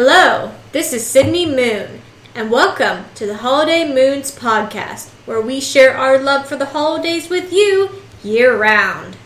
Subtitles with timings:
[0.00, 2.02] Hello, this is Sydney Moon,
[2.32, 7.28] and welcome to the Holiday Moons podcast, where we share our love for the holidays
[7.28, 7.90] with you
[8.22, 9.16] year round.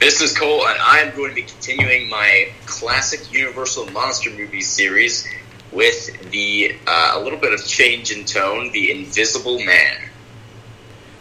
[0.00, 4.62] This is Cole, and I am going to be continuing my classic Universal Monster movie
[4.62, 5.28] series
[5.70, 10.08] with the uh, a little bit of change in tone, The Invisible Man.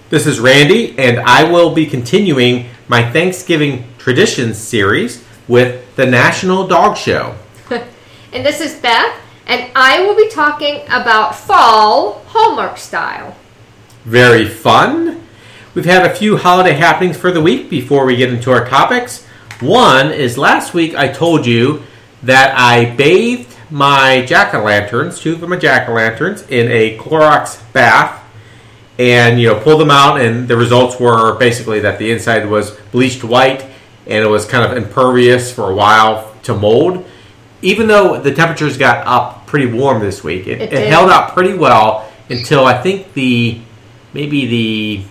[0.09, 6.66] This is Randy, and I will be continuing my Thanksgiving Traditions series with the National
[6.66, 7.36] Dog Show.
[8.34, 13.38] And this is Beth, and I will be talking about fall Hallmark style.
[14.04, 15.23] Very fun.
[15.73, 19.26] We've had a few holiday happenings for the week before we get into our topics.
[19.62, 21.84] One is last week I told you
[22.23, 26.98] that I bathed my jack o' lanterns, two of my jack o' lanterns, in a
[26.98, 28.24] Clorox bath
[28.99, 32.71] and you know pulled them out and the results were basically that the inside was
[32.91, 33.63] bleached white
[34.07, 37.05] and it was kind of impervious for a while to mold
[37.68, 41.34] even though the temperatures got up pretty warm this week it, It it, held up
[41.34, 43.59] pretty well until i think the
[44.13, 45.04] maybe the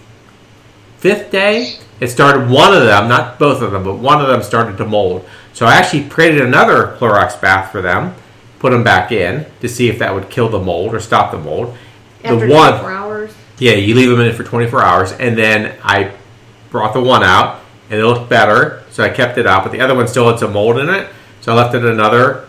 [0.99, 4.43] fifth day it started one of them not both of them but one of them
[4.43, 8.15] started to mold so i actually created another clorox bath for them
[8.59, 11.39] put them back in to see if that would kill the mold or stop the
[11.39, 11.77] mold
[12.25, 13.35] After the one 24 hours.
[13.59, 16.13] yeah, you leave them in it for 24 hours, and then I
[16.71, 17.61] brought the one out,
[17.91, 19.63] and it looked better, so I kept it out.
[19.63, 21.09] But the other one still had some mold in it,
[21.43, 22.46] so I left it another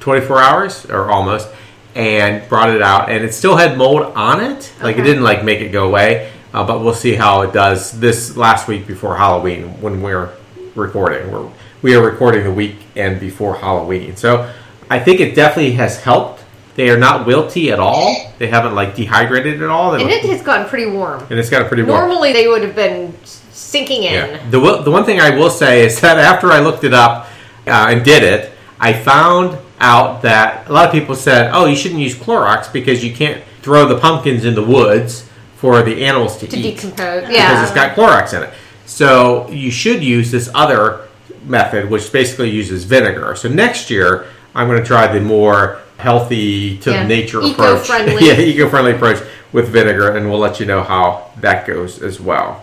[0.00, 1.48] 24 hours or almost,
[1.94, 4.72] and brought it out, and it still had mold on it.
[4.82, 7.92] Like it didn't like make it go away, uh, but we'll see how it does
[8.00, 10.30] this last week before Halloween when we're
[10.74, 11.30] recording.
[11.30, 11.48] We're
[11.82, 14.50] we are recording the weekend before Halloween, so
[14.90, 16.42] I think it definitely has helped.
[16.76, 18.32] They are not wilty at all.
[18.38, 19.92] They haven't like dehydrated at all.
[19.92, 21.24] They And look- it has gotten pretty warm.
[21.30, 22.00] and it's got a pretty warm.
[22.08, 24.12] Normally they would have been sinking in.
[24.14, 24.38] Yeah.
[24.50, 27.28] The one- the one thing I will say is that after I looked it up
[27.66, 31.76] uh, and did it, I found out that a lot of people said, "Oh, you
[31.76, 35.24] shouldn't use Clorox because you can't throw the pumpkins in the woods
[35.56, 37.22] for the animals to, To eat decompose.
[37.22, 37.62] because Yeah.
[37.62, 38.50] it's got Clorox in it."
[38.86, 41.00] So you should use this other
[41.46, 43.34] method, which basically uses vinegar.
[43.36, 47.06] So next year, I'm going to try the more healthy to Yeah.
[47.06, 47.88] nature approach.
[48.20, 49.18] Yeah, eco-friendly approach
[49.52, 52.62] with vinegar, and we'll let you know how that goes as well.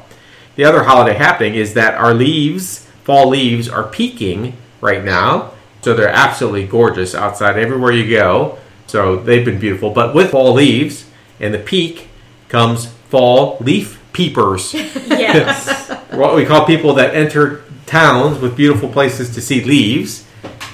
[0.55, 5.51] The other holiday happening is that our leaves, fall leaves, are peaking right now.
[5.81, 8.57] So they're absolutely gorgeous outside everywhere you go.
[8.87, 9.89] So they've been beautiful.
[9.89, 11.09] But with fall leaves
[11.39, 12.09] and the peak
[12.49, 14.73] comes fall leaf peepers.
[15.21, 15.89] Yes.
[16.11, 20.25] what we call people that enter towns with beautiful places to see leaves,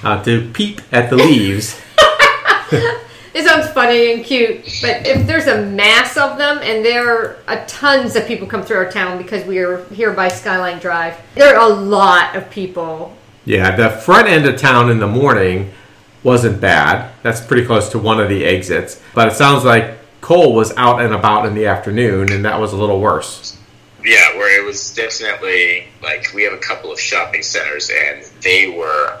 [0.02, 1.80] uh, to peep at the leaves.
[3.34, 7.64] It sounds funny and cute, but if there's a mass of them, and there are
[7.66, 11.56] tons of people come through our town because we are here by Skyline Drive, there
[11.56, 13.14] are a lot of people.
[13.48, 15.72] Yeah, the front end of town in the morning
[16.22, 17.10] wasn't bad.
[17.22, 19.00] That's pretty close to one of the exits.
[19.14, 22.74] But it sounds like Cole was out and about in the afternoon, and that was
[22.74, 23.56] a little worse.
[24.04, 28.68] Yeah, where it was definitely like we have a couple of shopping centers, and they
[28.68, 29.18] were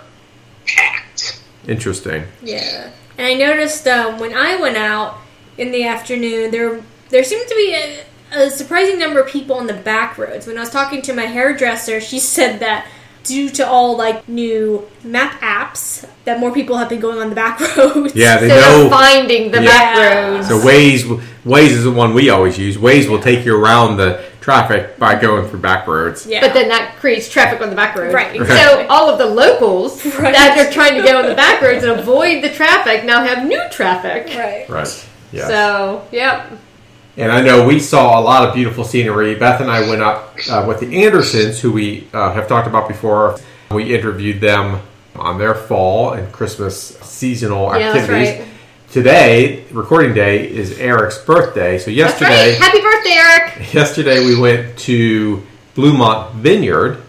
[0.66, 1.40] packed.
[1.66, 2.24] Interesting.
[2.42, 2.90] yeah.
[3.16, 5.16] And I noticed um, when I went out
[5.56, 8.04] in the afternoon, there there seemed to be a,
[8.44, 10.46] a surprising number of people on the back roads.
[10.46, 12.86] When I was talking to my hairdresser, she said that
[13.28, 17.34] due to all like new map apps, that more people have been going on the
[17.34, 18.14] back roads.
[18.14, 18.90] Yeah, So they they're know.
[18.90, 19.68] finding the Yeah.
[19.68, 20.48] back roads.
[20.48, 21.02] So Waze,
[21.44, 22.76] Waze is the one we always use.
[22.76, 26.26] Waze will take you around the traffic by going through back roads.
[26.26, 26.40] Yeah.
[26.40, 28.14] But then that creates traffic on the back roads.
[28.14, 30.32] Right, So all of the locals Right.
[30.32, 33.46] that are trying to get on the back roads and avoid the traffic now have
[33.46, 34.26] new traffic.
[34.36, 34.68] right.
[34.68, 35.08] Right.
[35.32, 35.46] Yeah.
[35.48, 36.50] So, yep.
[37.18, 39.34] And I know we saw a lot of beautiful scenery.
[39.34, 42.86] Beth and I went up uh, with the Andersons, who we uh, have talked about
[42.86, 43.40] before.
[43.72, 44.80] We interviewed them
[45.16, 48.38] on their fall and Christmas seasonal Yeah, activities.
[48.38, 48.48] right.
[48.92, 51.76] Today, recording day, is Eric's birthday.
[51.78, 52.58] So yesterday, right.
[52.62, 53.74] Happy birthday, Eric.
[53.74, 55.44] yesterday we went to
[55.74, 57.02] Bluemont Vineyard,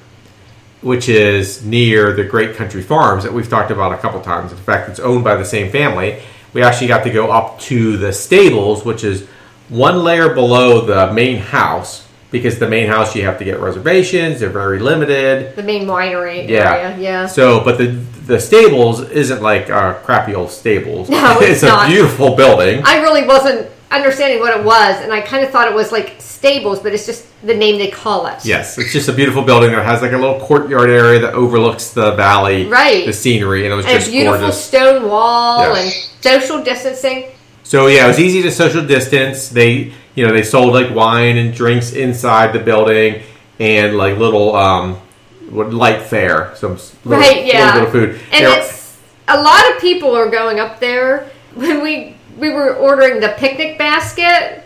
[0.82, 4.52] which is near the Great Country Farms that we've talked about a couple times.
[4.52, 6.20] In fact, it's owned by the same family.
[6.52, 9.28] We actually got to go up to the stables, which is
[9.70, 14.40] one layer below the main house, because the main house you have to get reservations.
[14.40, 15.56] They're very limited.
[15.56, 16.76] The main winery Yeah.
[16.76, 16.98] area.
[17.00, 17.26] Yeah.
[17.28, 17.88] So, but the
[18.28, 21.10] the stables isn't like uh, crappy old stables.
[21.10, 21.88] No, it's a not.
[21.88, 22.84] beautiful building.
[22.86, 26.16] I really wasn't understanding what it was, and I kind of thought it was like
[26.20, 28.46] stables, but it's just the name they call it.
[28.46, 31.90] Yes, it's just a beautiful building that has like a little courtyard area that overlooks
[31.90, 33.08] the valley, Right.
[33.08, 34.64] The scenery, and it was And a just beautiful gorgeous.
[34.64, 35.82] stone wall Yeah.
[35.82, 37.26] and social distancing.
[37.70, 39.50] So yeah, it was easy to social distance.
[39.50, 43.22] They, you know, they sold like wine and drinks inside the building,
[43.60, 44.96] and like little um,
[45.52, 47.76] what light fare, some little, Right, yeah.
[47.76, 48.20] little food.
[48.32, 51.30] And There- it's a lot of people are going up there.
[51.54, 54.64] When we we were ordering the picnic basket,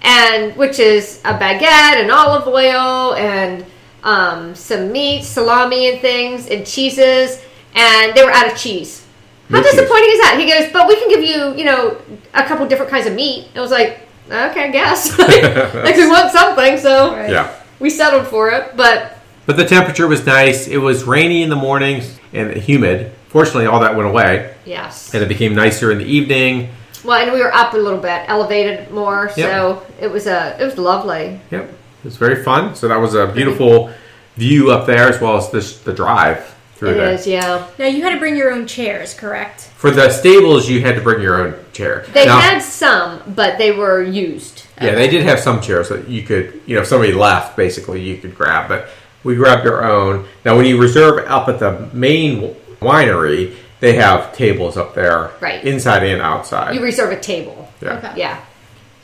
[0.00, 3.66] and which is a baguette and olive oil and
[4.02, 7.38] um, some meat, salami and things, and cheeses,
[7.74, 9.02] and they were out of cheese.
[9.50, 9.72] How No cheese.
[9.72, 10.36] disappointing is that?
[10.38, 11.96] He goes, but we can give you, you know,
[12.34, 13.48] a couple different kinds of meat.
[13.54, 15.16] I was like, okay, I guess.
[15.18, 17.30] like we want something, so Right.
[17.30, 17.54] Yeah.
[17.78, 18.76] we settled for it.
[18.76, 20.66] But But the temperature was nice.
[20.66, 23.12] It was rainy in the mornings and humid.
[23.28, 26.70] Fortunately, all that went away, yes, and it became nicer in the evening.
[27.04, 29.50] well, and we were up a little bit, elevated more, Yep.
[29.50, 31.38] so it was a it was lovely.
[31.50, 32.74] Yep, it was very fun.
[32.74, 33.90] So that was a beautiful
[34.36, 37.12] view up there, as well as this the drive through It there.
[37.12, 37.66] is, yeah.
[37.78, 39.62] Now you had to bring your own chairs, correct?
[39.76, 42.04] For the stables, you had to bring your own chair.
[42.12, 44.64] They Now- had some, but they were used.
[44.80, 48.02] Yeah, they did have some chairs that you could, you know, if somebody left, basically,
[48.02, 48.68] you could grab.
[48.68, 48.88] But
[49.24, 50.26] we grabbed our own.
[50.44, 55.64] Now, when you reserve up at the main winery, they have tables up there, Right.
[55.64, 56.74] inside and outside.
[56.74, 57.68] You reserve a table.
[57.80, 58.08] yeah, Okay.
[58.16, 58.36] Yeah.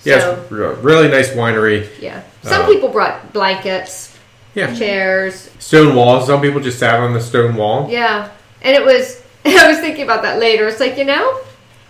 [0.04, 1.86] So re- really nice winery.
[2.00, 4.11] yeah, some Uh, people brought blankets,
[4.54, 5.50] Yeah, chairs.
[5.58, 6.26] stone walls.
[6.26, 7.88] Some people just sat on the stone wall.
[7.90, 8.30] Yeah,
[8.62, 9.22] and it was.
[9.44, 10.68] I was thinking about that later.
[10.68, 11.40] It's like you know,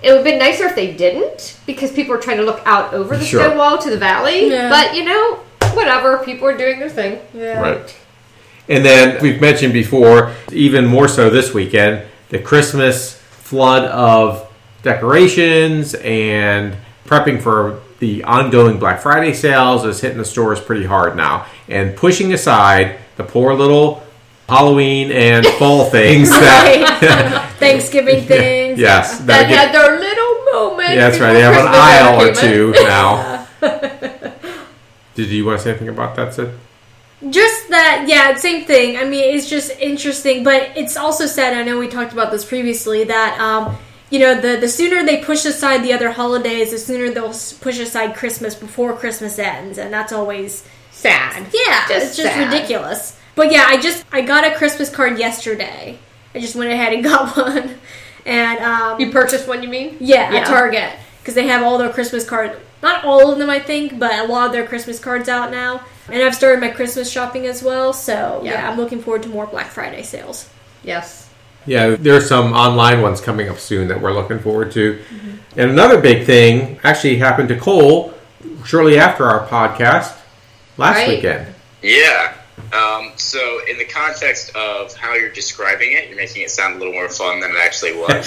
[0.03, 2.94] it would have been nicer if they didn't because people are trying to look out
[2.94, 3.43] over the Sure.
[3.44, 4.49] stone wall to the valley.
[4.50, 4.69] Yeah.
[4.70, 5.37] But you know,
[5.75, 6.19] whatever.
[6.25, 7.19] People are doing their thing.
[7.35, 7.61] Yeah.
[7.61, 7.99] Right.
[8.69, 14.49] And then we've mentioned before, even more so this weekend, the Christmas flood of
[14.82, 16.76] decorations and
[17.06, 21.46] prepping for the ongoing Black Friday sales is hitting the stores pretty hard now.
[21.69, 24.02] And pushing aside the poor little
[24.49, 27.54] Halloween and fall things that.
[27.60, 28.81] Thanksgiving things.
[28.81, 29.19] yes.
[29.19, 30.88] That that get- had their little moment.
[30.90, 31.32] yeah, that's right.
[31.32, 32.72] They have an aisle or ever came in.
[32.75, 33.46] two now.
[35.14, 36.52] Did you want to say anything about that, Sid?
[37.31, 38.96] Just that, yeah, same thing.
[38.96, 41.54] I mean, it's just interesting, but it's also sad.
[41.56, 43.76] I know we talked about this previously that um,
[44.12, 47.79] you know the the sooner they push aside the other holidays, the sooner they'll push
[47.79, 51.47] aside Christmas before Christmas ends, and that's always Sad.
[51.53, 52.53] yeah, Just it's just sad.
[52.53, 53.19] ridiculous.
[53.35, 55.99] But yeah, I just I got a Christmas card yesterday.
[56.35, 57.76] I just went ahead and got one,
[58.26, 59.97] and um, You purchased one, you mean?
[60.00, 60.41] yeah, Yeah.
[60.41, 62.55] at Target because they have all their Christmas cards.
[62.82, 65.82] Not all of them, I think, but a lot of their Christmas cards out now.
[66.09, 68.70] And I've started my Christmas shopping as well, so yeah, Yeah.
[68.70, 70.49] I'm looking forward to more Black Friday sales.
[70.82, 71.21] Yes.
[71.67, 75.00] Yeah, there's some online ones coming up soon that we're looking forward to.
[75.56, 78.14] And another big thing actually happened to Cole
[78.64, 80.17] shortly after our podcast
[80.76, 81.09] last Right.
[81.09, 81.55] weekend.
[81.82, 82.35] Yeah.
[82.73, 86.79] Um, so, in the context of how you're describing it, you're making it sound a
[86.79, 88.25] little more fun than it actually was.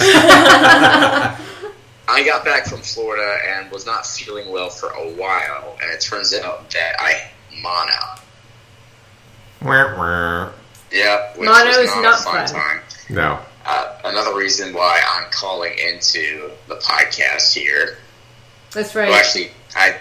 [2.08, 6.00] I got back from Florida and was not feeling well for a while, and it
[6.00, 7.22] turns out that I
[7.60, 8.20] mono.
[9.62, 10.50] Wah, wah.
[10.92, 12.54] Yeah, which Mono was is not, not fun, fun.
[12.60, 12.80] time.
[13.08, 13.38] No.
[13.64, 17.98] Uh, another reason why I'm calling into the podcast here.
[18.72, 19.14] That's Well, right.
[19.14, 19.96] actually, I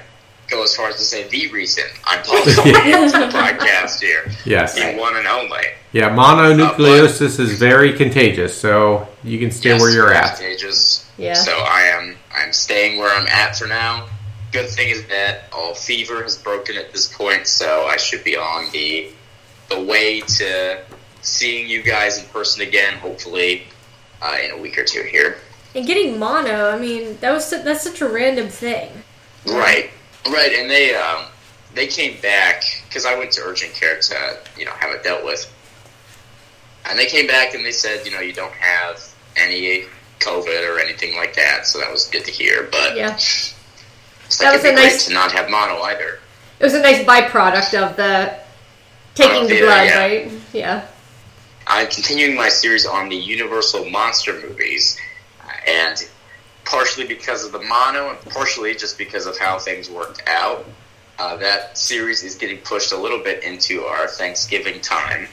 [0.50, 4.30] go as far as to say the reason I'm calling into the podcast here.
[4.46, 4.76] Yes.
[4.76, 5.64] The one and only.
[5.94, 10.38] Yeah, mononucleosis is very contagious, so you can stay Yes, where you're at.
[10.38, 11.10] Contagious.
[11.18, 11.34] Yeah.
[11.34, 14.08] So I am I'm staying where I'm at for now.
[14.52, 18.36] Good thing is that all fever has broken at this point, so I should be
[18.38, 19.10] on the
[19.70, 20.82] the way to
[21.26, 23.64] seeing you guys in person again, hopefully
[24.22, 25.38] uh, in a week or two here.
[25.74, 28.92] And getting mono, I mean, that was that's such a random thing.
[29.46, 29.90] Right,
[30.28, 31.26] right, and they um,
[31.74, 35.26] they came back because I went to urgent care to you know have it dealt
[35.26, 35.52] with,
[36.90, 39.04] and they came back and they said you know you don't have
[39.36, 39.84] any
[40.22, 42.70] COVID or anything like that, so that was good to hear.
[42.72, 43.14] But Yeah.
[43.16, 43.54] it's
[44.40, 46.20] That was a nice- to not have mono either.
[46.60, 48.34] It was a nice byproduct of the
[49.14, 50.00] taking Oh, the blood, yeah.
[50.00, 50.32] right?
[50.54, 50.86] Yeah.
[51.68, 55.00] I'm continuing my series on the Universal monster movies,
[55.44, 56.08] uh, and
[56.64, 60.66] partially because of the mono, and partially just because of how things worked out,
[61.18, 65.28] uh, that series is getting pushed a little bit into our Thanksgiving time.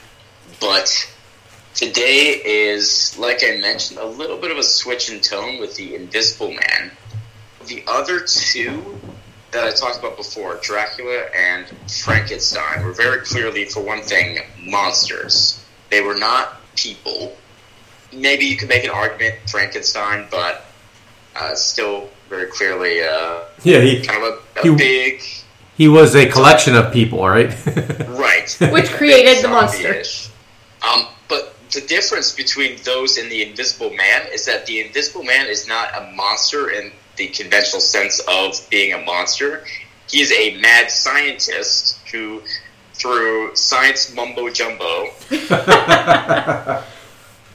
[0.58, 1.06] But
[1.74, 5.94] today is, like I mentioned, a little bit of a switch in tone with the
[5.94, 6.92] Invisible Man.
[7.66, 8.98] The other two
[9.50, 15.61] that I talked about before, Dracula and Frankenstein, were very clearly, for one thing, monsters.
[15.92, 17.36] They were not people.
[18.14, 20.64] Maybe you could make an argument Frankenstein, but
[21.36, 25.22] uh, still very clearly uh, Yeah, he, kind of a, a You- big
[25.74, 27.48] he was a collection of people, right?
[28.08, 28.56] right.
[28.72, 30.02] Which created the monster.
[30.86, 35.46] Um, but the difference between those and the Invisible Man is that the Invisible Man
[35.46, 39.64] is not a monster in the conventional sense of being a monster.
[40.10, 42.42] He is a mad scientist who,
[43.02, 45.08] through science mumbo jumbo,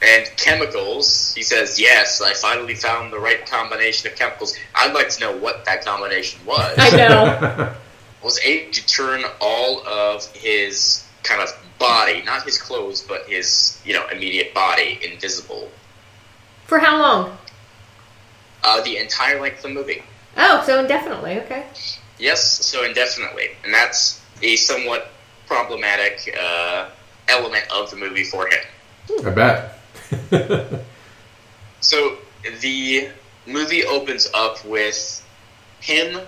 [0.02, 1.34] and chemicals.
[1.34, 4.54] He says, "Yes, I finally found the right combination of chemicals.
[4.74, 7.74] I'd like to know what that combination was." I know.
[8.22, 13.80] was able to turn all of his kind of body, not his clothes, but his
[13.86, 15.70] you know immediate body, invisible.
[16.66, 17.38] For how long?
[18.62, 20.02] Uh, the entire length of the movie.
[20.36, 21.40] Oh, so indefinitely.
[21.40, 21.64] Okay.
[22.18, 25.10] Yes, so indefinitely, and that's a somewhat
[25.48, 26.88] problematic uh,
[27.28, 29.26] element of the movie for him.
[29.26, 29.74] I bet.
[31.80, 32.18] So
[32.60, 33.08] the
[33.46, 35.26] movie opens up with
[35.80, 36.20] him,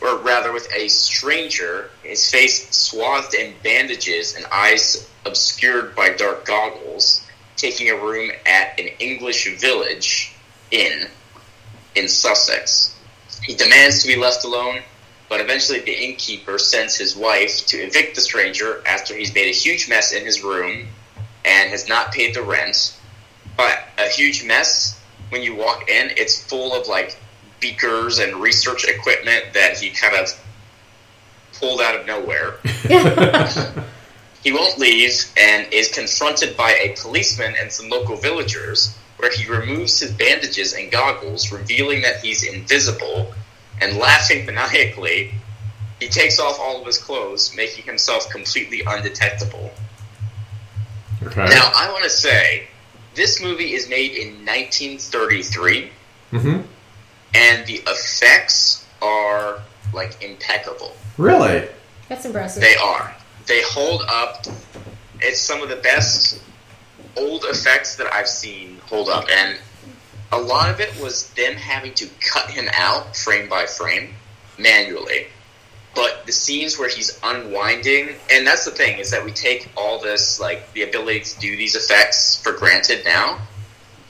[0.00, 6.44] or rather with a stranger, his face swathed in bandages and eyes obscured by dark
[6.44, 7.24] goggles,
[7.56, 10.34] taking a room at an English village
[10.70, 11.06] inn
[11.94, 12.96] in Sussex.
[13.42, 14.80] He demands to be left alone,
[15.34, 19.52] but eventually the innkeeper sends his wife to evict the stranger after he's made a
[19.52, 20.86] huge mess in his room
[21.44, 22.96] and has not paid the rent
[23.56, 24.96] but a huge mess
[25.30, 26.12] when you walk in.
[26.16, 27.16] It's full of like
[27.58, 30.28] beakers and research equipment that he kind of
[31.58, 32.54] pulled out of nowhere.
[34.44, 39.50] he won't leave and is confronted by a policeman and some local villagers, where he
[39.50, 43.34] removes his bandages and goggles, revealing that he's invisible,
[43.80, 45.32] and laughing maniacally.
[46.00, 49.70] He takes off all of his clothes, making himself completely undetectable.
[51.22, 51.46] Okay.
[51.46, 52.68] Now, I want to say
[53.14, 55.90] this movie is made in 1933,
[56.30, 56.60] hmm
[57.36, 59.60] and the effects are
[59.92, 60.94] like impeccable.
[61.18, 61.68] Really?
[62.08, 62.62] That's impressive.
[62.62, 63.14] They are.
[63.46, 64.46] They hold up.
[65.20, 66.40] It's some of the best
[67.16, 69.58] old effects that I've seen hold up, and
[70.34, 74.14] a lot of it was them having to cut him out frame by frame
[74.58, 75.26] manually.
[75.94, 80.00] But the scenes where he's unwinding, and that's the thing is that we take all
[80.00, 83.38] this like the ability to do these effects for granted now,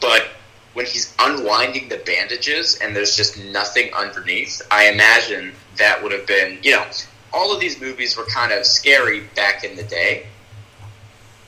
[0.01, 0.29] but
[0.73, 6.27] when he's unwinding the bandages and there's just nothing underneath, I imagine that would have
[6.27, 6.85] been, you know,
[7.33, 10.27] all of these movies were kind of scary back in the day.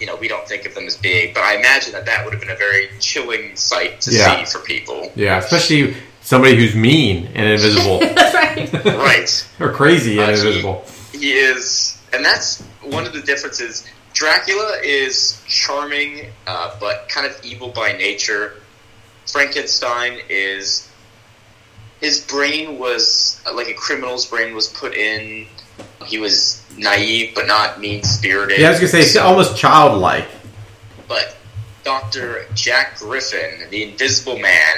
[0.00, 2.35] You know, we don't think of them as big, but I imagine that that would
[2.35, 4.45] have been a very chilling sight to Yeah.
[4.45, 5.11] see for people.
[5.15, 8.35] Yeah, especially somebody who's mean and invisible, That's
[8.85, 8.85] right.
[8.85, 9.47] right.
[9.61, 10.85] or crazy and Uh, invisible.
[11.12, 13.87] He is, and that's one of the differences.
[14.12, 18.55] Dracula is charming, uh, but kind of evil by nature.
[19.31, 20.88] Frankenstein is.
[22.00, 25.47] His brain was like a criminal's brain was put in.
[26.06, 28.59] He was naive, but not mean spirited.
[28.59, 30.28] Yeah, I was gonna say it's almost childlike.
[31.09, 31.37] But
[31.85, 32.47] Dr.
[32.54, 34.76] Jack Griffin, the Invisible Man,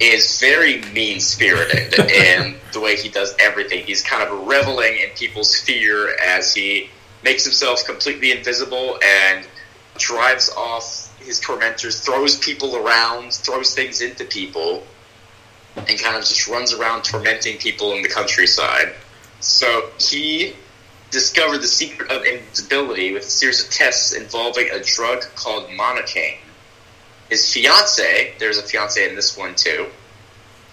[0.00, 3.84] is very mean spirited in the way he does everything.
[3.86, 6.90] He's kind of reveling in people's fear as he
[7.22, 9.46] makes himself completely invisible and
[9.98, 14.86] drives off his tormentors, throws people around, throws things into people,
[15.76, 18.94] and kind of just runs around tormenting people in the countryside.
[19.40, 20.54] So he
[21.10, 26.38] discovered the secret of invisibility with a series of tests involving a drug called monocane.
[27.30, 29.86] His fiance, there's a fiance in this one too,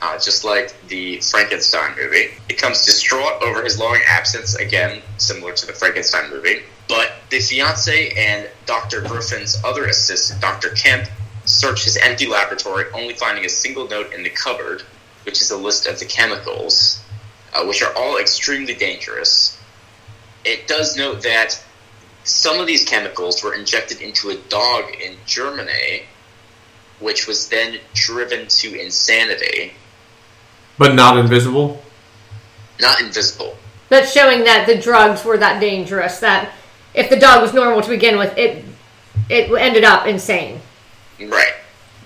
[0.02, 5.66] uh, just like the Frankenstein movie, becomes distraught over his long absence, again, similar to
[5.66, 6.64] the Frankenstein movie.
[6.88, 9.02] But the fiance and Dr.
[9.02, 10.70] Griffin's other assistant, Dr.
[10.70, 11.10] Kemp,
[11.46, 14.84] search his empty laboratory, only finding a single note in the cupboard,
[15.24, 17.03] which is a list of the chemicals,
[17.54, 19.58] uh, which are all extremely dangerous.
[20.46, 21.62] It does note that
[22.24, 26.04] some of these chemicals were injected into a dog in Germany,
[27.00, 29.74] which was then driven to insanity.
[30.78, 31.82] But not invisible?
[32.80, 33.58] Not invisible.
[33.90, 36.20] That's showing that the drugs were that dangerous.
[36.20, 36.52] That
[36.94, 38.66] if the dog was normal to begin with, it
[39.30, 40.62] it ended up insane.
[41.20, 41.54] Right.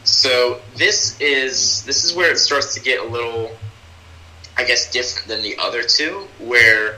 [0.03, 3.51] So this is this is where it starts to get a little
[4.57, 6.97] I guess different than the other two, where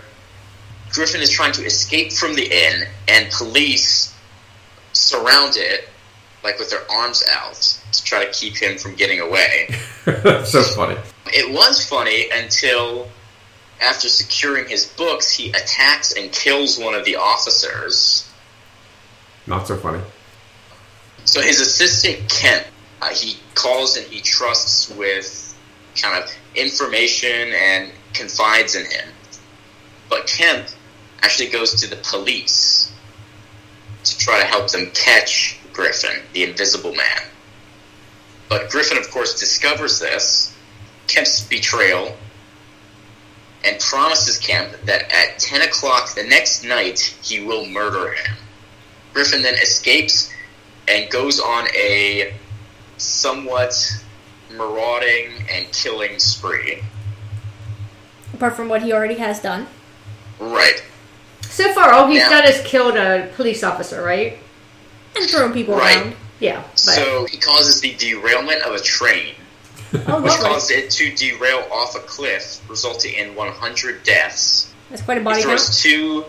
[0.91, 4.15] Griffin is trying to escape from the inn and police
[4.93, 5.89] surround it
[6.43, 9.69] like with their arms out to try to keep him from getting away.
[10.45, 10.97] so funny.
[11.27, 13.09] It was funny until
[13.81, 18.29] after securing his books, he attacks and kills one of the officers.
[19.47, 20.01] Not so funny.
[21.25, 22.65] So his assistant Kemp,
[23.01, 25.48] uh, he calls and he trusts with
[26.01, 29.07] kind of information and confides in him.
[30.09, 30.67] But Kemp
[31.21, 32.91] actually goes to the police
[34.03, 37.21] to try to help them catch Griffin, the Invisible Man.
[38.47, 40.55] But Griffin, of course, discovers this,
[41.07, 42.17] Kemp's betrayal,
[43.63, 48.35] and promises Kemp that at 10 o'clock the next night he will murder him.
[49.13, 50.31] Griffin then escapes
[50.87, 52.33] and goes on a
[52.97, 53.73] somewhat
[54.51, 56.83] marauding and killing spree.
[58.33, 59.67] Apart from what he already has done.
[60.39, 60.81] Right.
[61.41, 62.29] So far, all he's Yeah.
[62.29, 64.37] done is killed a police officer, right?
[65.15, 65.97] And throwing people Right.
[65.97, 66.15] around.
[66.39, 66.61] Yeah.
[66.71, 69.35] But So he causes the derailment of a train,
[69.93, 70.45] Oh, which lovely.
[70.47, 74.67] caused it to derail off a cliff, resulting in 100 deaths.
[74.89, 75.59] That's quite a He body count.
[75.59, 76.25] throws two.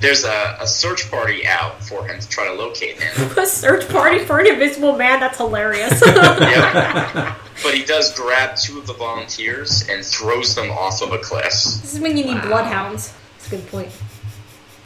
[0.00, 3.32] There's a, a search party out for him to try to locate him.
[3.36, 5.18] A search party for an invisible man?
[5.18, 6.00] That's hilarious.
[6.06, 7.36] Yep.
[7.62, 11.52] But he does grab two of the volunteers and throws them off of a cliff.
[11.52, 13.12] This is when you need bloodhounds.
[13.32, 13.92] that's a good point.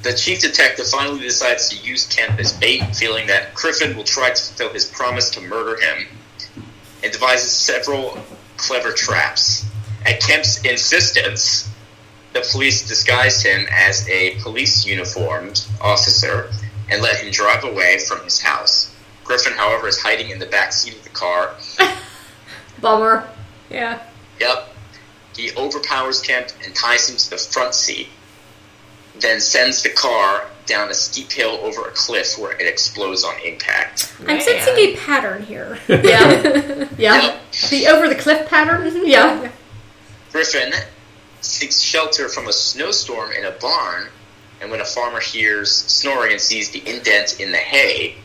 [0.02, 4.30] The chief detective finally decides to use Kemp as bait, feeling that Griffin will try
[4.30, 6.08] to fulfill his promise to murder him,
[7.04, 8.18] and devises several
[8.56, 9.64] clever traps.
[10.04, 11.70] At Kemp's insistence,
[12.32, 16.50] the police disguise him as a police uniformed officer
[16.90, 18.92] and let him drive away from his house.
[19.22, 21.54] Griffin, however, is hiding in the back seat of the car.
[22.82, 23.26] Bummer.
[23.70, 24.02] Yeah.
[24.40, 24.68] Yep.
[25.34, 28.08] He overpowers Kemp and ties him to the front seat,
[29.18, 33.34] then sends the car down a steep hill over a cliff where it explodes on
[33.44, 34.14] impact.
[34.20, 34.40] I'm Man.
[34.40, 35.78] sensing a pattern here.
[35.88, 36.88] Yeah.
[36.98, 37.22] Yeah.
[37.22, 37.40] Yep.
[37.70, 38.92] The over the cliff pattern?
[39.06, 39.50] Yeah.
[40.30, 40.72] Griffin
[41.40, 44.08] seeks shelter from a snowstorm in a barn,
[44.60, 48.16] and when a farmer hears snoring and sees the indent in the hay,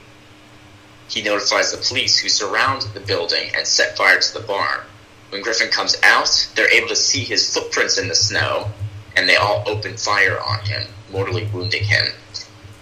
[1.08, 4.82] he notifies the police who surround the building and set fire to the barn.
[5.30, 8.72] When Griffin comes out, they're able to see his footprints in the snow,
[9.16, 12.08] and they all open fire on him, mortally wounding him.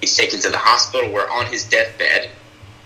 [0.01, 2.29] He's taken to the hospital where, on his deathbed,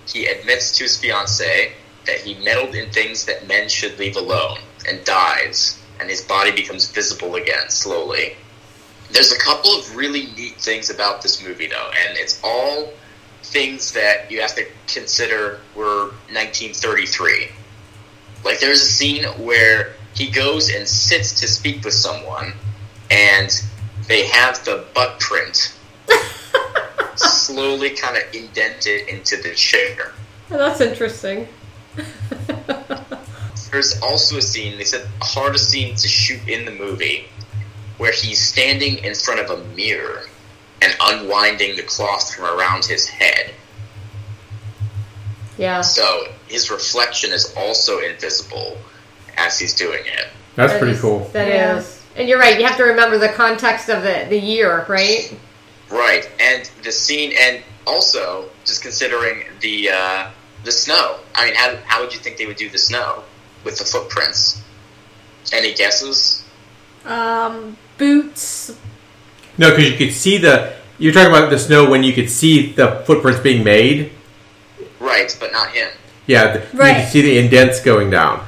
[0.08, 1.72] he admits to his fiancee
[2.06, 6.52] that he meddled in things that men should leave alone and dies, and his body
[6.52, 8.36] becomes visible again slowly.
[9.12, 12.94] There's a couple of really neat things about this movie, though, and it's all
[13.44, 17.50] things that you have to consider were 1933.
[18.44, 22.54] Like, there's a scene where he goes and sits to speak with someone,
[23.12, 23.52] and
[24.08, 25.76] they have the butt print
[27.16, 30.14] slowly kind of indented into the chair.
[30.52, 31.48] Oh, that's interesting.
[33.72, 37.28] There's also a scene, they said, the hardest scene to shoot in the movie,
[37.98, 40.24] where he's standing in front of a mirror
[40.82, 43.54] and unwinding the cloth from around his head.
[45.58, 45.82] Yeah.
[45.82, 48.78] So his reflection is also invisible
[49.38, 50.28] as he's doing it.
[50.56, 51.30] That's That pretty is- cool.
[51.34, 51.78] That Yeah.
[51.80, 52.00] is.
[52.16, 55.32] And you're right, you have to remember the context of the, the year, right?
[55.90, 60.28] Right, and the scene, and also just considering the uh,
[60.64, 61.20] the snow.
[61.34, 63.24] I mean, how how would you think they would do the snow
[63.64, 64.62] with the footprints?
[65.52, 66.44] Any guesses?
[67.06, 68.72] Um, boots.
[69.60, 70.74] No, because you could see the.
[70.98, 74.12] You're talking about the snow when you could see the footprints being made.
[75.00, 75.90] Right, but not him.
[76.28, 77.02] Yeah, the, you Right.
[77.04, 78.46] could see the indents going down.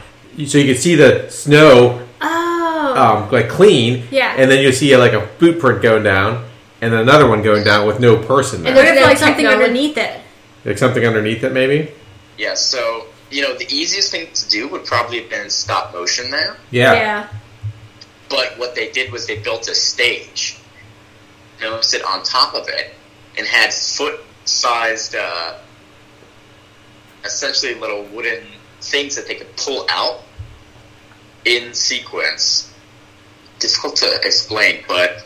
[0.47, 2.93] So you could see the snow Oh.
[2.97, 4.08] um, like clean.
[4.12, 4.34] Yeah.
[4.38, 6.45] And then you see like a footprint going down,
[6.82, 8.76] and then another one going down with no person And there.
[8.76, 9.63] what if there's like something technology.
[9.69, 10.19] underneath it?
[10.65, 11.91] Like something underneath it, maybe.
[12.38, 16.32] Yeah, so you know the easiest thing to do would probably have been stop motion
[16.32, 16.58] there.
[16.69, 16.93] Yeah.
[16.93, 17.28] Yeah.
[18.30, 20.58] But what they did was they built a stage,
[21.62, 22.93] you know, sit on top of it,
[23.38, 25.58] and had foot-sized, uh,
[27.24, 28.43] essentially little wooden
[28.82, 30.21] things that they could pull out
[31.45, 32.74] in sequence.
[33.60, 35.24] Difficult to explain, but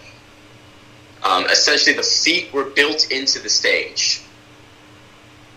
[1.23, 4.21] um, essentially the feet were built into the stage,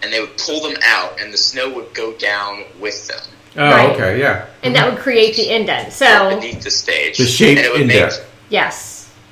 [0.03, 3.21] and they would pull them out, and the snow would go down with them
[3.57, 3.91] Oh, Right.
[3.91, 4.47] okay, yeah.
[4.63, 5.93] And that would create the indent.
[5.93, 7.19] So, beneath the stage.
[7.19, 8.13] The shaped and it would indent.
[8.13, 8.88] make yes.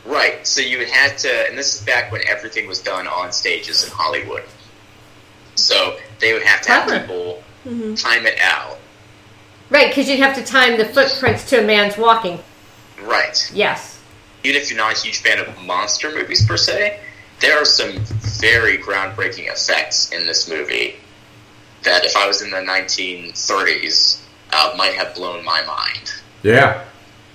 [0.07, 0.47] Right.
[0.47, 3.85] So you would have to, and this is back when everything was done on stages
[3.85, 4.45] in Hollywood.
[5.57, 7.95] So they would have to have people Mm-hmm.
[7.95, 8.79] time it out.
[9.71, 12.38] Right, because you'd have to time the footprints to a man's walking.
[13.03, 13.51] Right.
[13.53, 14.01] Yes.
[14.45, 17.01] Even if you're not a huge fan of monster movies per se,
[17.40, 17.90] there are some
[18.38, 20.95] very groundbreaking effects in this movie
[21.83, 24.21] that, if I was in the 1930s,
[24.53, 26.12] uh, might have blown my mind.
[26.45, 26.85] Yeah.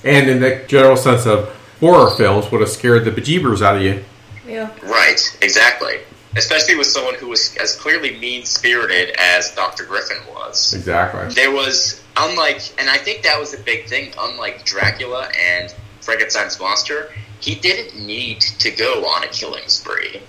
[0.06, 1.50] And in the general sense of
[1.82, 4.04] horror films, would have scared the bejeebers out of you.
[4.48, 4.70] Yeah.
[4.84, 5.20] Right.
[5.42, 5.98] Exactly.
[6.38, 9.84] Especially with someone who was as clearly mean spirited as Dr.
[9.84, 10.74] Griffin was.
[10.74, 11.34] Exactly.
[11.34, 16.60] there was unlike and i think that was a big thing unlike dracula and frankenstein's
[16.60, 20.22] monster he didn't need to go on a killing spree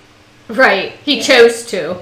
[0.47, 0.93] Right.
[1.03, 1.97] He chose to.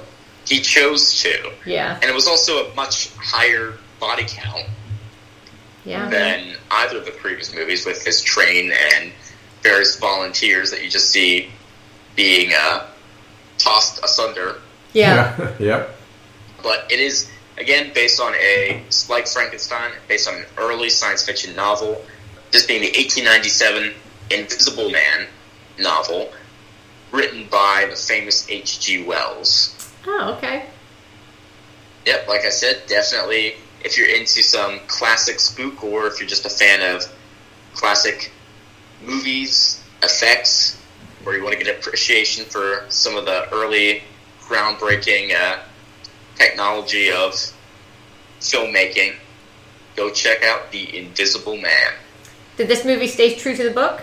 [0.46, 1.96] he chose to Yeah.
[2.00, 4.68] and it was also a much higher body count
[5.84, 6.08] Yeah.
[6.10, 9.12] than either of the previous movies with his train and
[9.62, 11.50] various volunteers that you just see
[12.15, 12.88] being uh,
[13.58, 14.62] tossed asunder
[14.93, 15.54] Yeah.
[15.60, 15.95] yep.
[16.63, 21.56] but it is again based on a like Frankenstein, based on an early science fiction
[21.56, 22.04] novel.
[22.52, 23.93] This being the 1897
[24.30, 25.28] Invisible Man
[25.80, 26.32] novel,
[27.12, 29.04] written by the famous H.G.
[29.06, 29.89] Wells.
[30.06, 30.65] Oh, okay.
[32.06, 36.45] Yep, like I said, definitely if you're into some classic spook or if you're just
[36.45, 37.04] a fan of
[37.74, 38.32] classic
[39.06, 40.78] movies, effects,
[41.26, 44.04] or you want to get appreciation for some of the early
[44.42, 45.60] groundbreaking uh,
[46.36, 47.34] technology of
[48.40, 49.16] filmmaking,
[49.96, 51.94] go check out The Invisible Man.
[52.58, 54.02] Did this movie stay true to the book?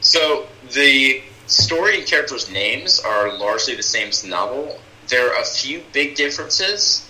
[0.00, 4.78] So the story and characters' names are largely the same as the novel.
[5.08, 7.08] There are a few big differences.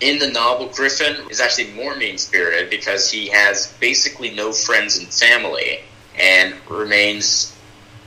[0.00, 4.98] In the novel, Griffin is actually more mean spirited because he has basically no friends
[4.98, 5.80] and family
[6.20, 7.54] and remains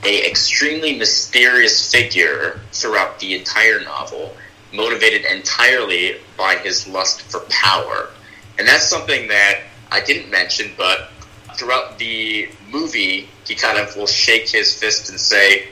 [0.04, 4.34] a extremely mysterious figure throughout the entire novel,
[4.72, 8.10] motivated entirely by his lust for power.
[8.58, 11.10] And that's something that I didn't mention, but
[11.54, 15.68] throughout the movie, he kind of will shake his fist and say,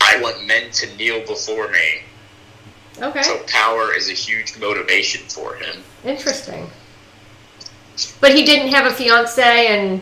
[0.00, 2.02] I want men to kneel before me.
[3.00, 3.22] Okay.
[3.22, 5.82] So power is a huge motivation for him.
[6.04, 6.68] Interesting.
[8.20, 10.00] But he didn't have a fiance and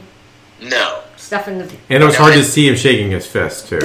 [0.60, 1.02] No.
[1.26, 1.64] Stuff in the.
[1.90, 3.80] And it was hard to see him shaking his fist too.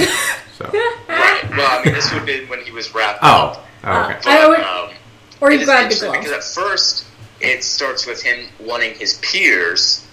[0.57, 0.69] So.
[0.73, 0.97] Right.
[1.57, 3.27] Well, I mean, this would have been when he was wrapped Oh.
[3.27, 3.65] up.
[3.83, 4.19] Okay.
[4.23, 4.89] But, I would- um,
[5.41, 6.13] Or it you is grabbed the glove.
[6.13, 7.05] because at first
[7.41, 10.05] it starts with him wanting his peers,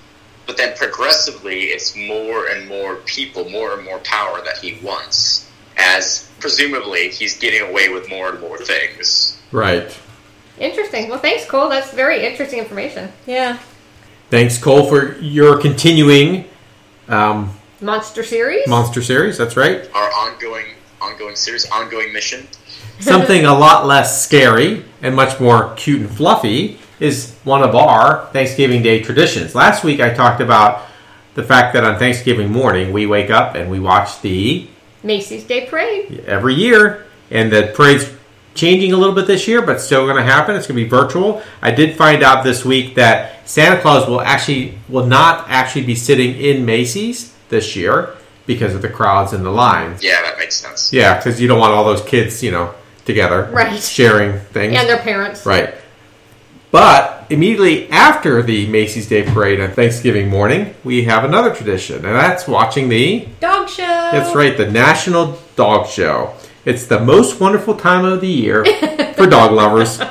[0.47, 5.49] but then progressively it's more and more people, more and more power that he wants,
[5.77, 9.39] as presumably he's getting away with more and more things.
[9.53, 9.97] Right.
[10.59, 11.09] Interesting.
[11.09, 11.69] Well, thanks, Cole.
[11.69, 13.13] That's very interesting information.
[13.27, 13.59] Yeah.
[14.31, 16.47] Thanks, Cole, for your continuing
[17.09, 18.67] um, Monster series.
[18.67, 19.39] monster series.
[19.39, 19.89] That's right.
[19.95, 20.67] Our ongoing,
[21.01, 22.49] ongoing series, ongoing mission.
[23.01, 28.27] Something a lot less scary and much more cute and fluffy is one of our
[28.33, 29.55] Thanksgiving Day traditions.
[29.55, 30.87] Last week I talked about
[31.35, 34.67] the fact that on Thanksgiving morning we wake up and we watch the
[35.05, 36.25] Macy's Day Parade.
[36.27, 38.11] every year, and the parade's
[38.59, 40.57] changing a little bit this year, but still going to happen.
[40.57, 41.43] It's going to be virtual.
[41.63, 45.95] I did find out this week that Santa Claus will actually will not actually be
[45.95, 48.15] sitting in Macy's this year
[48.47, 50.03] because of the crowds and the lines.
[50.03, 50.93] Yeah, that makes sense.
[50.93, 53.81] Yeah, because you don't want all those kids, you know, together, Right.
[53.83, 55.47] sharing things, And their parents.
[55.47, 55.75] right.
[56.71, 62.15] But immediately after the Macy's Day Parade on Thanksgiving morning, we have another tradition, and
[62.15, 63.83] that's watching the Dog show.
[64.13, 66.33] that's right, the National Dog Show.
[66.65, 68.65] It's the most wonderful time of the year
[69.15, 70.01] for dog lovers.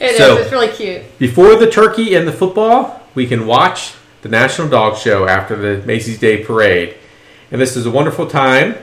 [0.00, 0.16] It is.
[0.16, 1.18] So- It's really cute.
[1.18, 5.86] Before the turkey and the football, we can watch the National Dog Show after the
[5.86, 6.94] Macy's Day Parade.
[7.50, 8.76] And this is a wonderful time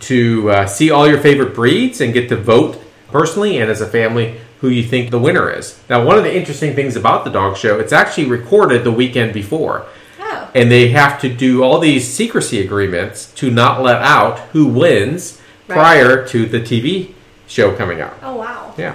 [0.00, 2.78] to uh, see all your favorite breeds and get to vote
[3.10, 5.80] personally and as a family who you think the winner is.
[5.88, 9.32] Now, one of the interesting things about the dog show, it's actually recorded the weekend
[9.32, 9.86] before.
[10.20, 10.50] Oh.
[10.54, 15.40] And they have to do all these secrecy agreements to not let out who wins
[15.68, 15.74] Right.
[15.76, 17.12] prior to the TV
[17.46, 18.16] show coming out.
[18.22, 18.74] Oh wow.
[18.78, 18.94] Yeah.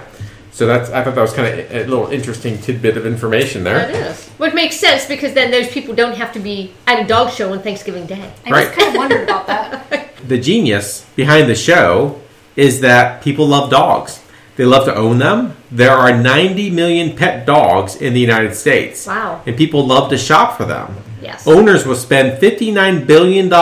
[0.52, 3.86] So that's I thought that was kind of a little interesting tidbit of information there.
[3.90, 4.10] there.
[4.10, 4.28] is.
[4.38, 7.52] Which makes sense because then those people don't have to be at a dog show
[7.52, 8.32] on Thanksgiving Day.
[8.46, 8.64] I Right.
[8.66, 10.10] just kind of wondered about that.
[10.24, 12.18] The genius behind the show
[12.56, 14.22] is that people love dogs.
[14.56, 15.54] They love to own them.
[15.70, 19.06] There are 90 million pet dogs in the United States.
[19.06, 19.42] Wow.
[19.44, 20.96] And people love to shop for them.
[21.20, 21.46] Yes.
[21.46, 23.52] Owners will spend $59 billion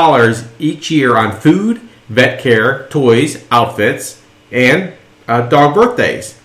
[0.61, 4.93] each year on food, vet care, toys, outfits, and
[5.29, 6.39] uh, dog birthdays.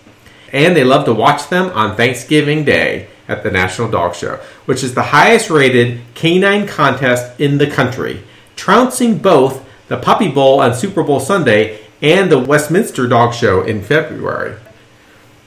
[0.52, 4.82] And they love to watch them on Thanksgiving Day at the National Dog Show, which
[4.82, 8.22] is the highest rated canine contest in the country,
[8.56, 13.82] trouncing both the Puppy Bowl on Super Bowl Sunday and the Westminster Dog Show in
[13.82, 14.56] February.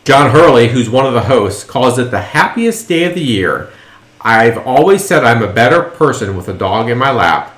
[0.04, 3.71] John Hurley, who's one of the hosts, calls it the happiest day of the year.
[4.19, 7.56] I've always said I'm a better person with a dog in my lap.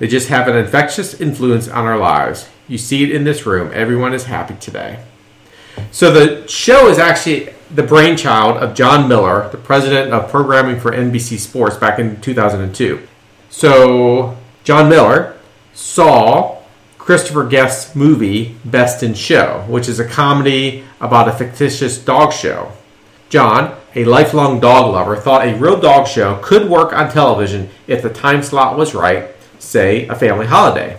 [0.00, 2.48] They just have an infectious influence on our lives.
[2.66, 3.70] You see it in this room.
[3.74, 5.04] Everyone is happy today.
[5.92, 10.90] So the show is actually the brainchild of John Miller, the president of programming for
[10.90, 13.06] NBC Sports back in 2002.
[13.50, 15.36] So John Miller
[15.74, 16.62] saw
[16.96, 22.72] Christopher Guest's movie Best in Show, which is a comedy about a fictitious dog show.
[23.28, 28.02] John, a lifelong dog lover, thought a real dog show could work on television if
[28.02, 29.28] the time slot was right,
[29.60, 30.98] say a family holiday.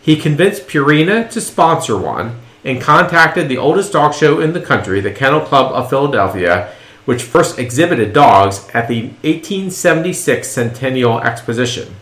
[0.00, 5.00] He convinced Purina to sponsor one and contacted the oldest dog show in the country,
[5.00, 6.72] the Kennel Club of Philadelphia,
[7.04, 11.96] which first exhibited dogs at the 1876 Centennial Exposition.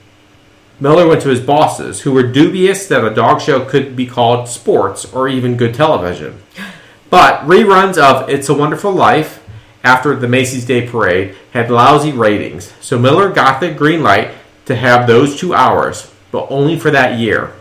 [0.78, 4.48] Miller went to his bosses, who were dubious that a dog show could be called
[4.48, 6.40] sports or even good television.
[7.10, 9.46] But reruns of It's a Wonderful Life
[9.82, 14.32] after the Macy's Day Parade had lousy ratings, so Miller got the green light
[14.70, 17.52] to have those two hours, but only for that year.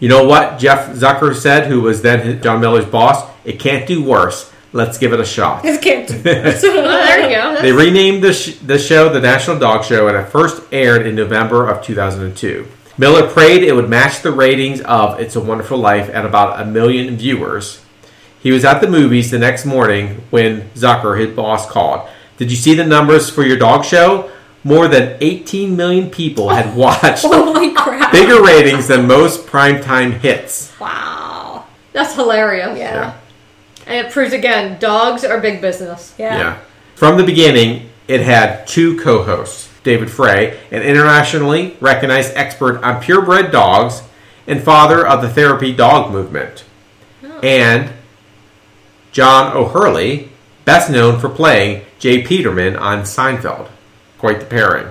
[0.00, 3.30] You know what Jeff Zucker said, who was then John Miller's boss?
[3.44, 4.52] It can't do worse.
[4.72, 5.62] Let's give it a shot.
[5.62, 6.10] This can't.
[6.16, 7.56] Oh, there you go.
[7.62, 11.14] They renamed the, sh- the show the National Dog Show and it first aired in
[11.14, 12.66] November of 2002.
[12.98, 16.64] Miller prayed it would match the ratings of It's a Wonderful Life at about a
[16.64, 17.82] million viewers.
[18.42, 22.08] He was at the movies the next morning when Zucker, his boss, called.
[22.36, 24.30] Did you see the numbers for your dog show?
[24.66, 28.10] More than 18 million people had watched, oh Holy crap!
[28.10, 30.72] bigger ratings than most primetime hits.
[30.80, 31.66] Wow.
[31.92, 32.76] That's hilarious.
[32.76, 33.16] Yeah.
[33.86, 36.16] And it proves again, dogs are big business.
[36.18, 36.36] Yeah.
[36.36, 36.58] Yeah.
[36.96, 43.00] From the beginning, it had two co hosts David Frei, an internationally recognized expert on
[43.00, 44.02] purebred dogs
[44.48, 46.64] and father of the therapy dog movement,
[47.22, 47.38] oh.
[47.38, 47.92] and
[49.12, 50.30] John O'Hurley,
[50.64, 52.22] best known for playing J.
[52.22, 53.68] Peterman on Seinfeld.
[54.18, 54.88] Quite the pairing.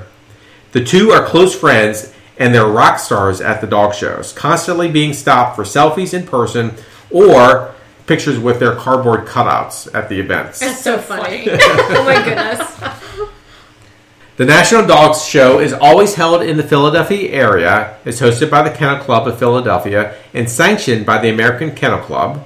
[0.72, 5.14] The two are close friends and they're rock stars at the dog shows, constantly being
[5.14, 6.74] stopped for selfies in person
[7.10, 7.74] or
[8.08, 10.60] pictures with their cardboard cutouts at the events.
[10.60, 11.46] That's so funny.
[11.50, 12.76] oh my goodness.
[14.38, 17.98] The National Dogs Show is always held in the Philadelphia area.
[18.04, 22.46] is hosted by the Kennel Club of Philadelphia and sanctioned by the American Kennel Club.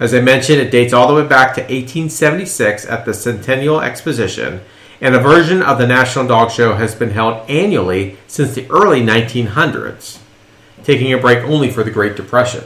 [0.00, 4.62] As I mentioned, it dates all the way back to 1876 at the Centennial Exposition,
[5.00, 9.00] and a version of the National Dog Show has been held annually since the early
[9.00, 10.18] 1900s,
[10.82, 12.64] taking a break only for the Great Depression.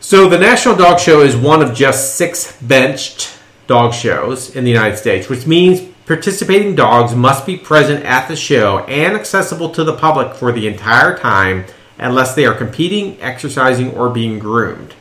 [0.00, 4.70] So, the National Dog Show is one of just six benched dog shows in the
[4.70, 9.82] United States, which means participating dogs must be present at the show and accessible to
[9.82, 11.64] the public for the entire time
[11.98, 14.94] unless they are competing, exercising, or being groomed.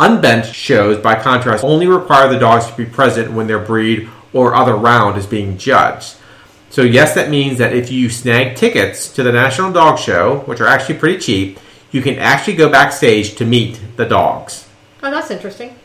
[0.00, 4.54] Unbenched shows, by contrast, only require the dogs to be present when their breed or
[4.54, 6.16] other round is being judged.
[6.68, 10.60] So, yes, that means that if you snag tickets to the National Dog Show, which
[10.60, 11.58] are actually pretty cheap,
[11.92, 14.68] you can actually go backstage to meet the dogs.
[15.00, 15.76] Oh, that's interesting.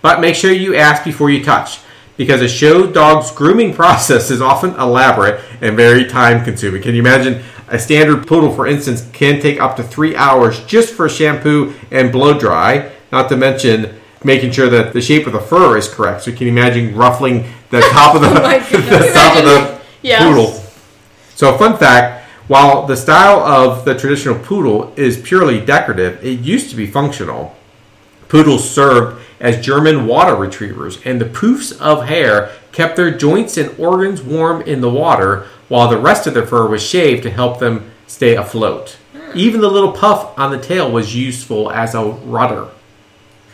[0.00, 1.80] But make sure you ask before you touch,
[2.16, 6.80] because a show dog's grooming process is often elaborate and very time consuming.
[6.80, 10.94] Can you imagine a standard poodle, for instance, can take up to three hours just
[10.94, 15.40] for shampoo and blow dry, not to mention making sure that the shape of the
[15.40, 16.22] fur is correct.
[16.22, 19.44] So can you can imagine ruffling the top of the, oh my the top of
[19.44, 20.22] the Yes.
[20.22, 20.62] poodle.
[21.34, 26.70] So, fun fact while the style of the traditional poodle is purely decorative, it used
[26.70, 27.54] to be functional.
[28.28, 33.78] Poodles served as German water retrievers, and the poofs of hair kept their joints and
[33.78, 37.58] organs warm in the water, while the rest of their fur was shaved to help
[37.58, 38.96] them stay afloat.
[39.12, 39.38] Hmm.
[39.38, 42.68] Even the little puff on the tail was useful as a rudder.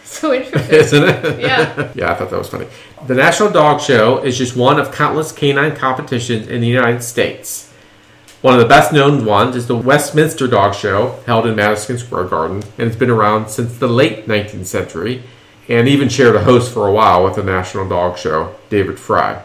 [0.14, 0.74] So interesting.
[0.74, 1.40] Isn't it?
[1.40, 1.92] Yeah.
[1.94, 2.66] yeah, I thought that was funny.
[3.06, 7.72] The National Dog Show is just one of countless canine competitions in the United States.
[8.42, 12.24] One of the best known ones is the Westminster Dog Show, held in Madison Square
[12.24, 15.22] Garden, and it's been around since the late 19th century,
[15.68, 19.42] and even shared a host for a while with the National Dog Show, David Frei.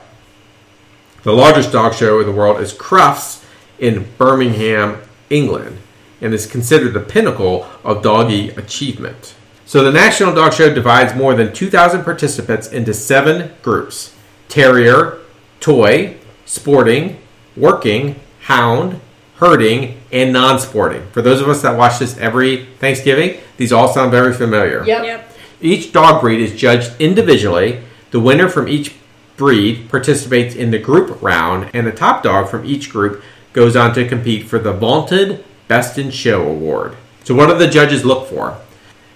[1.23, 3.45] The largest dog show in the world is Crufts
[3.79, 5.77] in Birmingham, England,
[6.21, 9.33] and is considered the pinnacle of doggy achievement.
[9.69, 14.15] So the National Dog Show divides more than 2,000 participants into seven groups
[14.47, 15.19] terrier,
[15.59, 17.19] toy, sporting,
[17.55, 18.99] working, hound,
[19.35, 21.05] herding, and non sporting.
[21.11, 24.83] For those of us that watch this every Thanksgiving, these all sound very familiar.
[24.83, 25.03] Yep.
[25.03, 25.37] Yep.
[25.61, 27.83] Each dog breed is judged individually.
[28.09, 28.95] The winner from each
[29.37, 33.93] breed participates in the group round, and the top dog from each group goes on
[33.93, 36.97] to compete for the vaunted Best in Show award.
[37.23, 38.57] So, what do the judges look for?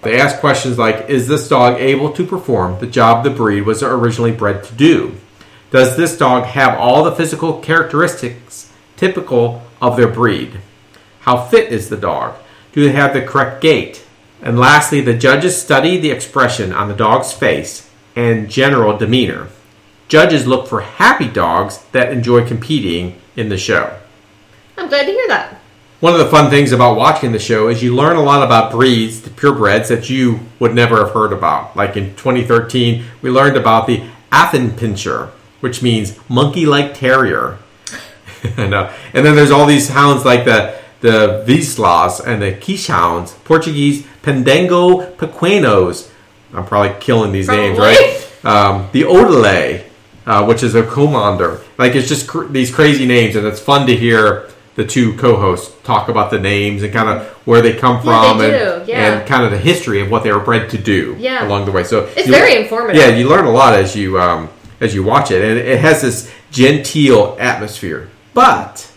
[0.04, 3.82] They ask questions like Is this dog able to perform the job the breed was
[3.82, 5.16] originally bred to do?
[5.70, 10.60] Does this dog have all the physical characteristics typical of their breed?
[11.20, 12.36] How fit is the dog?
[12.72, 14.04] Do they have the correct gait?
[14.42, 19.48] And lastly, the judges study the expression on the dog's face and general demeanor.
[20.06, 23.98] Judges look for happy dogs that enjoy competing in the show.
[24.76, 25.60] I'm glad to hear that.
[26.04, 28.70] One of the fun things about watching the show is you learn a lot about
[28.70, 31.74] breeds, the purebreds that you would never have heard about.
[31.78, 37.56] Like in 2013, we learned about the Affenpinscher, which means monkey-like terrier.
[38.58, 38.92] I know.
[39.14, 42.90] And then there's all these hounds like the the Vizslas and the Quiche
[43.44, 46.12] Portuguese Pendango Pequenos.
[46.52, 48.30] I'm probably killing these names, right?
[48.44, 49.86] Um, the Odelay,
[50.26, 51.62] uh, which is a commander.
[51.78, 55.74] Like it's just cr- these crazy names, and it's fun to hear the two co-hosts
[55.84, 59.12] talk about the names and kind of where they come Yeah, from they and, yeah.
[59.18, 61.46] and kind of the history of what they were bred to do Yeah.
[61.46, 61.84] along the way.
[61.84, 63.00] So It's very informative.
[63.00, 64.48] Yeah, you learn a lot as you um,
[64.80, 68.08] as you watch it, and it has this genteel atmosphere.
[68.34, 68.90] But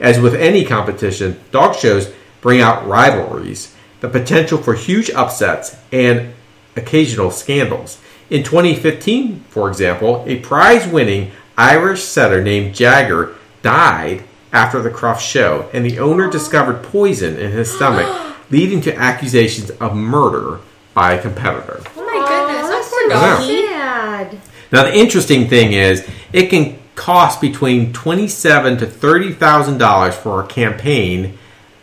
[0.00, 2.10] as with any competition, dog shows
[2.40, 6.32] bring out rivalries, the potential for huge upsets, and
[6.76, 7.98] occasional scandals.
[8.30, 15.68] In 2015, for example, a prize-winning Irish setter named Jagger died after the Crufts show,
[15.72, 18.08] and the owner discovered poison in his stomach,
[18.50, 20.60] leading to accusations of murder
[20.94, 21.80] by a competitor.
[21.96, 23.66] Oh my goodness, that's that's poor doggy.
[23.68, 24.40] sad.
[24.72, 30.42] Now the interesting thing is it can cost between twenty-seven to thirty thousand dollars for
[30.42, 31.38] a campaign.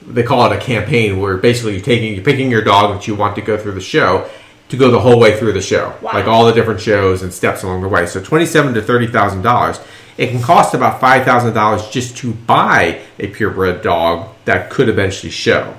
[0.08, 3.15] They call it a campaign where basically you're taking you're picking your dog that you
[3.15, 4.30] want to go through the show
[4.69, 6.12] to go the whole way through the show, Wow.
[6.13, 8.06] like all the different shows and steps along the way.
[8.08, 9.80] So twenty-seven to thirty thousand dollars.
[10.17, 14.88] It can cost about five thousand dollars just to buy a purebred dog that could
[14.89, 15.75] eventually show.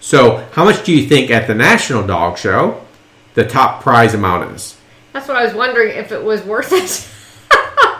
[0.00, 2.84] So, how much do you think at the National Dog Show
[3.34, 4.76] the top prize amount is?
[5.12, 7.06] That's what I was wondering if it was worth it.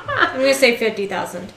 [0.09, 1.53] I'm gonna say fifty thousand.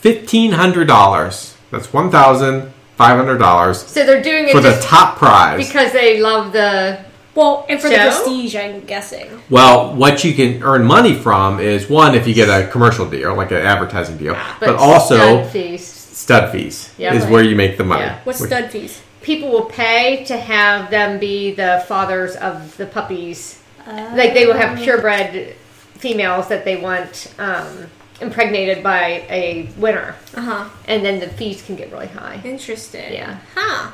[0.00, 1.56] fifteen hundred dollars.
[1.70, 5.66] That's one thousand five hundred dollars So they're doing it for the top prize.
[5.66, 7.04] because they love the.
[7.34, 9.28] Well, and for the prestige, I'm guessing.
[9.50, 13.34] well, what you can earn money from is one if you get a commercial deal,
[13.34, 15.84] like an advertising deal, but, also stud fees.
[15.86, 17.32] stud fees Yeah, is right.
[17.32, 18.02] where you make the money.
[18.04, 18.20] Yeah.
[18.24, 19.00] What's Which- stud fees?
[19.22, 23.58] People will pay to have them be the fathers of the puppies.
[23.86, 25.56] Like they will have purebred
[25.94, 27.86] females that they want um,
[28.20, 30.64] impregnated by a winner, Uh huh.
[30.86, 32.40] and then the fees can get really high.
[32.44, 33.12] Interesting.
[33.14, 33.38] Yeah.
[33.54, 33.90] Huh.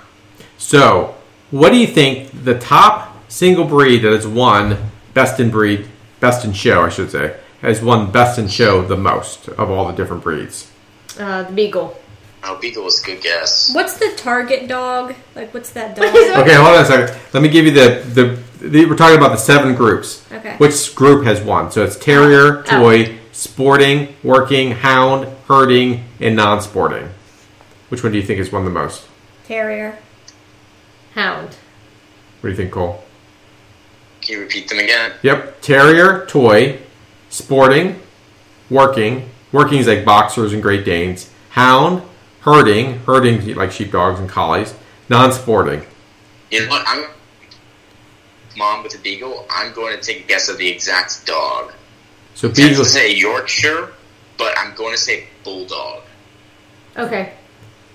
[0.58, 1.14] So,
[1.52, 4.76] what do you think the top single breed that has won
[5.14, 5.88] best in breed,
[6.20, 9.86] best in show, I should say, has won best in show the most of all
[9.86, 10.70] the different breeds?
[11.18, 11.96] Uh, the beagle.
[12.42, 13.74] Oh, Beagle was a good guess.
[13.74, 15.14] What's the target dog?
[15.34, 16.06] Like, what's that dog?
[16.06, 17.20] Okay, hold on a second.
[17.34, 20.26] Let me give you the, the, the we're talking about the seven groups.
[20.32, 20.56] Okay.
[20.56, 21.70] Which group has won?
[21.70, 27.10] So it's terrier, toy, sporting, working, hound, herding, and non-sporting.
[27.90, 29.06] Which one do you think has won the most?
[29.44, 29.98] Terrier.
[31.14, 31.48] Hound.
[32.40, 33.04] What do you think, Cole?
[34.30, 35.12] Can you repeat them again?
[35.22, 36.78] Yep, terrier, toy,
[37.30, 38.00] sporting,
[38.70, 39.28] working.
[39.50, 41.28] Working is like boxers and Great Danes.
[41.48, 42.04] Hound,
[42.42, 44.72] herding, herding like sheepdogs and collies.
[45.08, 45.82] Non-sporting.
[46.52, 46.84] You know what?
[46.86, 47.06] I'm
[48.56, 49.46] mom with a Beagle.
[49.50, 51.72] I'm going to take a guess of the exact dog.
[52.36, 52.92] So I'm going to beagles.
[52.92, 53.92] say Yorkshire,
[54.38, 56.04] but I'm going to say Bulldog.
[56.96, 57.32] Okay.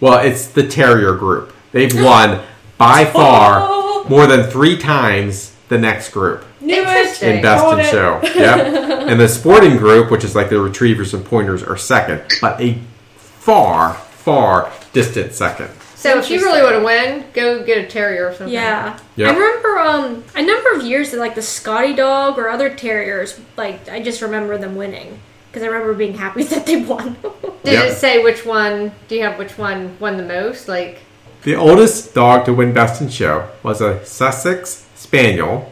[0.02, 1.54] Well, it's the terrier group.
[1.72, 2.44] They've won
[2.78, 6.46] by far more than three times the next group.
[6.62, 7.38] Interesting.
[7.38, 7.90] in best Called in it.
[7.92, 8.20] show.
[8.24, 9.08] Yep.
[9.10, 12.78] and the sporting group, which is like the retrievers and pointers, are second, but a
[13.16, 15.70] far, far distant second.
[15.96, 18.54] So if you really want to win, go get a terrier or something.
[18.54, 19.00] Yeah.
[19.16, 19.30] Yeah.
[19.30, 23.40] I remember um a number of years that like the Scotty dog or other terriers,
[23.58, 27.18] like I just remember them winning because I remember being happy that they won.
[27.64, 27.84] Did Yeah.
[27.86, 28.92] it say which one?
[29.08, 30.68] Do you have which one won the most?
[30.68, 31.00] Like,
[31.42, 35.72] The oldest dog to win best in show was a Sussex Spaniel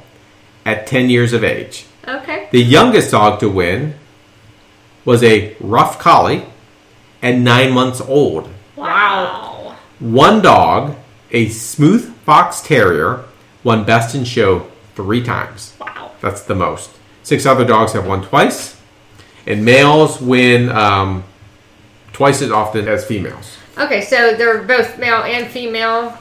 [0.65, 1.85] at 10 years of age.
[2.07, 2.47] okay.
[2.51, 3.95] The youngest dog to win
[5.05, 6.45] was a rough collie
[7.21, 8.47] at nine months old.
[8.75, 9.75] wow.
[9.99, 10.95] One dog,
[11.31, 13.23] a smooth fox terrier,
[13.63, 15.73] won best in show three times.
[15.79, 16.11] Wow.
[16.21, 16.89] That's the most.
[17.23, 18.79] Six other dogs have won twice,
[19.47, 21.23] and males win um,
[22.11, 23.57] twice as often as females.
[23.77, 26.17] Okay, so they're both male and female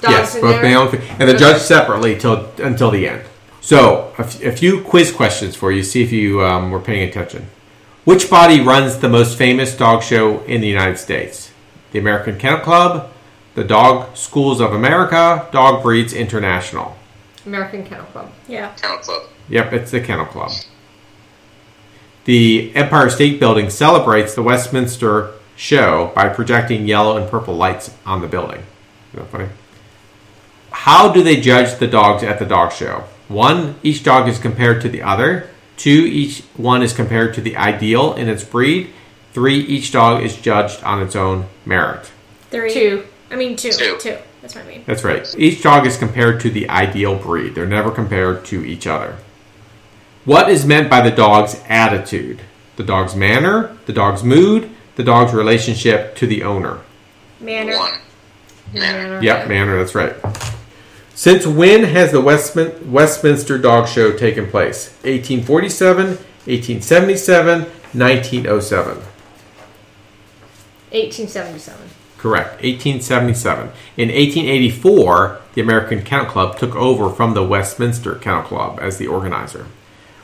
[0.00, 0.62] dogs yes, in both there.
[0.62, 3.22] male and female, and they're judged separately till until the end.
[3.60, 5.82] So, a, f- a few quiz questions for you.
[5.82, 7.46] See if you um, were paying attention.
[8.04, 11.50] Which body runs the most famous dog show in the United States?
[11.90, 13.10] The American Kennel Club,
[13.54, 16.96] the Dog Schools of America, Dog Breeds International.
[17.44, 18.30] American Kennel Club.
[18.46, 18.72] Yeah.
[18.76, 19.22] Kennel Club.
[19.48, 20.52] Yep, it's the Kennel Club.
[22.24, 28.20] The Empire State Building celebrates the Westminster show by projecting yellow and purple lights on
[28.20, 28.62] the building.
[29.12, 29.48] Isn't that funny?
[30.86, 33.02] How do they judge the dogs at the dog show?
[33.26, 35.50] One, each dog is compared to the other.
[35.76, 38.92] Two, each one is compared to the ideal in its breed.
[39.32, 42.12] Three, each dog is judged on its own merit.
[42.52, 42.72] Three.
[42.72, 43.04] Two.
[43.32, 43.72] I mean two.
[43.72, 43.98] Two.
[43.98, 44.16] Two.
[44.40, 44.84] That's what I mean.
[44.86, 45.26] That's right.
[45.36, 47.56] Each dog is compared to the ideal breed.
[47.56, 49.16] They're never compared to each other.
[50.24, 52.42] What is meant by the dog's attitude?
[52.76, 56.78] The dog's manner, the dog's mood, the dog's relationship to the owner.
[57.40, 57.76] Manner.
[57.76, 57.98] One.
[58.72, 59.20] Manner.
[59.20, 60.14] Yep, manner, that's right.
[61.16, 64.90] Since when has the Westmin- Westminster Dog Show taken place?
[65.02, 67.60] 1847, 1877,
[67.94, 68.98] 1907.
[70.92, 71.88] 1877.
[72.18, 72.62] Correct.
[72.62, 73.70] 1877.
[73.96, 79.06] In 1884, the American Kennel Club took over from the Westminster Kennel Club as the
[79.06, 79.64] organizer.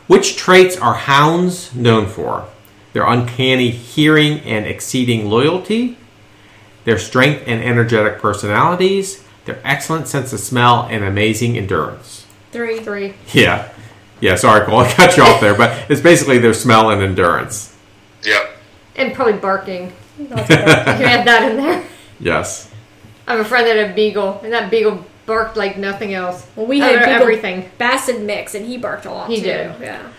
[0.09, 2.49] Which traits are hounds known for?
[2.93, 5.97] Their uncanny hearing and exceeding loyalty,
[6.85, 12.27] their strength and energetic personalities, their excellent sense of smell, and amazing endurance.
[12.53, 12.81] Three.
[12.81, 13.15] Three.
[13.33, 13.73] Yeah.
[14.21, 17.77] Yeah, sorry, Cole, I cut you off there, but it's basically their smell and endurance.
[18.23, 18.51] Yep.
[18.95, 19.93] And probably barking.
[20.19, 20.57] That's four.
[20.57, 21.85] You add that in there.
[22.21, 22.71] Yes.
[23.27, 26.47] I have a friend that had a beagle, and that beagle barked like nothing else.
[26.55, 27.71] well, we had Over Beagle everything.
[27.79, 29.29] Basset mix, and he barked a lot.
[29.31, 29.43] He too.
[29.43, 29.81] did.
[29.81, 30.13] Yeah.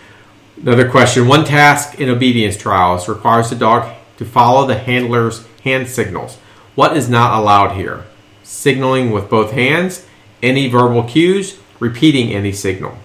[0.60, 1.26] Another question.
[1.26, 6.36] One task in obedience trials requires the dog to follow the handler's hand signals.
[6.74, 8.04] What is not allowed here?
[8.44, 10.06] Signaling with both hands,
[10.42, 12.96] any verbal cues, repeating any signal.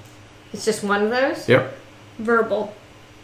[0.53, 1.47] It's just one of those.
[1.49, 1.75] Yep.
[2.19, 2.75] Verbal.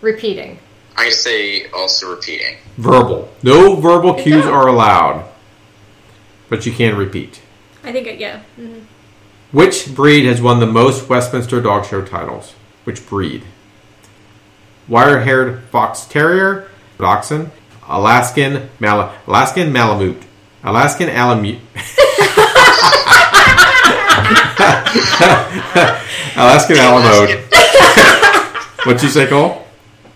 [0.01, 0.59] Repeating.
[0.97, 2.55] I'm going to say also repeating.
[2.77, 3.29] Verbal.
[3.43, 4.53] No verbal Good cues job.
[4.53, 5.25] are allowed,
[6.49, 7.41] but you can repeat.
[7.83, 8.17] I think it.
[8.19, 8.39] Yeah.
[8.59, 8.83] Mhm.
[9.51, 12.53] Which breed has won the most Westminster Dog Show titles?
[12.85, 13.43] Which breed?
[14.87, 16.67] Wire-haired Fox Terrier,
[16.99, 17.51] Dachshund,
[17.89, 20.21] Alaskan Mal- Alaskan Malamute,
[20.65, 21.59] Alaskan Alamute,
[26.35, 27.37] Alaskan Alamode.
[28.85, 29.65] What'd you say, Cole?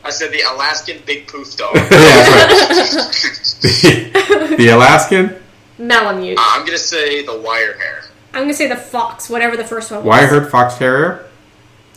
[0.03, 1.75] I said the Alaskan Big Poof Dog.
[1.75, 3.61] yeah, that's right.
[3.61, 5.35] the, the Alaskan
[5.77, 6.37] Malamute.
[6.39, 8.01] Uh, I'm going to say the wire hair.
[8.33, 10.07] I'm gonna say the fox, whatever the first one was.
[10.07, 11.25] Wire-haired Fox Terrier.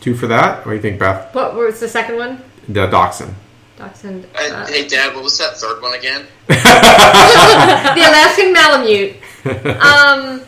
[0.00, 0.64] Two for that.
[0.64, 1.34] What do you think, Beth?
[1.34, 2.42] What was the second one?
[2.68, 3.34] The Dachshund.
[3.82, 4.26] Dachshund.
[4.34, 6.26] Uh, hey, Dad, what was that third one again?
[6.46, 6.54] the
[7.96, 9.16] Alaskan Malamute.
[9.44, 10.40] Um,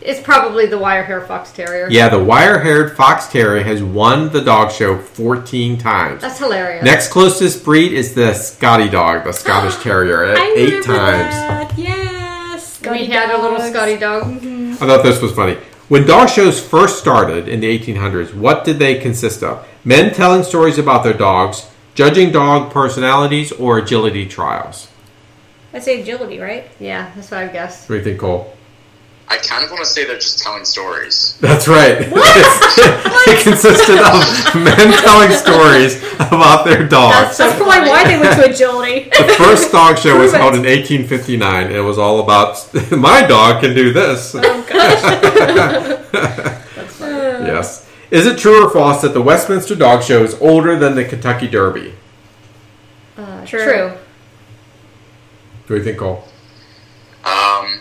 [0.00, 1.86] it's probably the wire hair fox terrier.
[1.88, 6.20] Yeah, the wire-haired Fox Terrier has won the dog show 14 times.
[6.22, 6.84] That's hilarious.
[6.84, 11.34] Next closest breed is the Scotty dog, the Scottish Terrier, at I eight remember times.
[11.34, 11.78] That.
[11.78, 12.80] Yes.
[12.80, 13.60] we Scotty had a little.
[13.60, 14.24] Scotty dog.
[14.24, 15.56] I thought this was funny.
[15.88, 19.64] When dog shows first started in the 1800s, what did they consist of?
[19.84, 21.70] Men telling stories about their dogs,
[22.00, 24.88] judging dog personalities, or agility trials?
[25.74, 26.64] I'd say agility, right?
[26.80, 27.90] Yeah, that's what I guessed.
[27.90, 28.56] What do you think, Cole?
[29.28, 31.36] I kind of want to say they're just telling stories.
[31.42, 32.10] That's right.
[32.16, 33.28] What?
[33.28, 37.36] it consisted of men telling stories about their dogs.
[37.36, 39.10] That's probably why they went to agility.
[39.18, 43.60] The first dog show was held in 1859, and it was all about my dog
[43.60, 44.34] can do this.
[44.34, 46.56] oh gosh.
[48.10, 48.26] Yes.
[48.26, 51.48] Is it true or false that the Westminster Dog Show is older than the Kentucky
[51.48, 51.94] Derby?
[53.16, 53.62] Uh, True.
[53.64, 53.88] true.
[53.88, 53.98] What
[55.68, 56.24] do you think, Cole?
[57.24, 57.80] Um,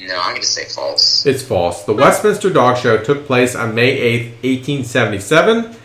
[0.00, 1.24] no, I'm going to say false.
[1.24, 1.84] It's false.
[1.84, 5.76] The Westminster Dog Show took place on May 8th, 1877,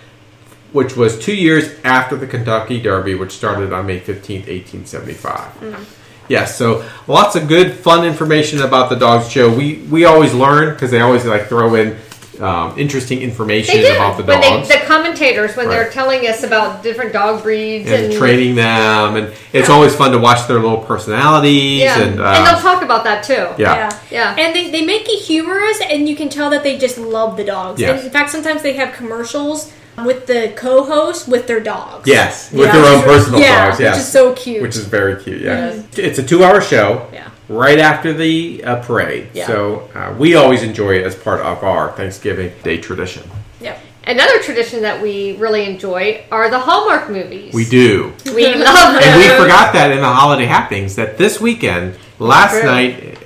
[0.74, 5.97] which was two years after the Kentucky Derby, which started on May 15th, 1875.
[6.28, 9.54] Yes, so lots of good, fun information about the dog show.
[9.54, 11.97] We we always learn because they always like throw in
[12.42, 13.96] um, interesting information They do.
[13.96, 14.68] about the when dogs.
[14.68, 19.16] they, the commentators, when they're telling us about different dog breeds and and, training them,
[19.16, 21.82] and it's always fun to watch their little personalities.
[21.82, 23.48] yeah, and, and, uh, they'll talk about that too.
[23.62, 23.89] yeah.
[24.10, 24.36] Yeah.
[24.38, 27.44] And they, they make it humorous, and you can tell that they just love the
[27.44, 27.80] dogs.
[27.80, 27.92] Yes.
[27.98, 29.72] And in fact, sometimes they have commercials
[30.06, 32.08] with the co-host with their dogs.
[32.08, 33.80] Yes, with Yeah, their own personal yeah, dogs.
[33.80, 34.62] Yes, which is so cute.
[34.62, 35.42] which is very cute.
[35.42, 35.98] Yeah, Yes.
[35.98, 37.08] it's a two-hour show.
[37.14, 37.28] Yeah.
[37.52, 39.30] Right after the uh, parade.
[39.34, 39.47] Yeah.
[39.47, 43.30] So uh, we always enjoy it as part of our Thanksgiving Day tradition.
[43.60, 43.80] Yep.
[44.08, 47.54] Another tradition that we really enjoy are the Hallmark movies.
[47.54, 48.14] We do.
[48.26, 49.04] We love them.
[49.04, 52.64] And we forgot that in the holiday happenings that this weekend, last True.
[52.64, 53.18] night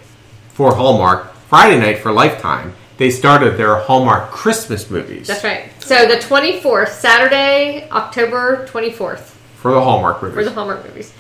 [0.50, 5.70] for Hallmark, Friday night for Lifetime, they started their Hallmark Christmas movies That's right.
[5.84, 10.36] So the 24th, Saturday, October 24th, for the Hallmark movies.
[10.36, 11.14] for the Hallmark movies.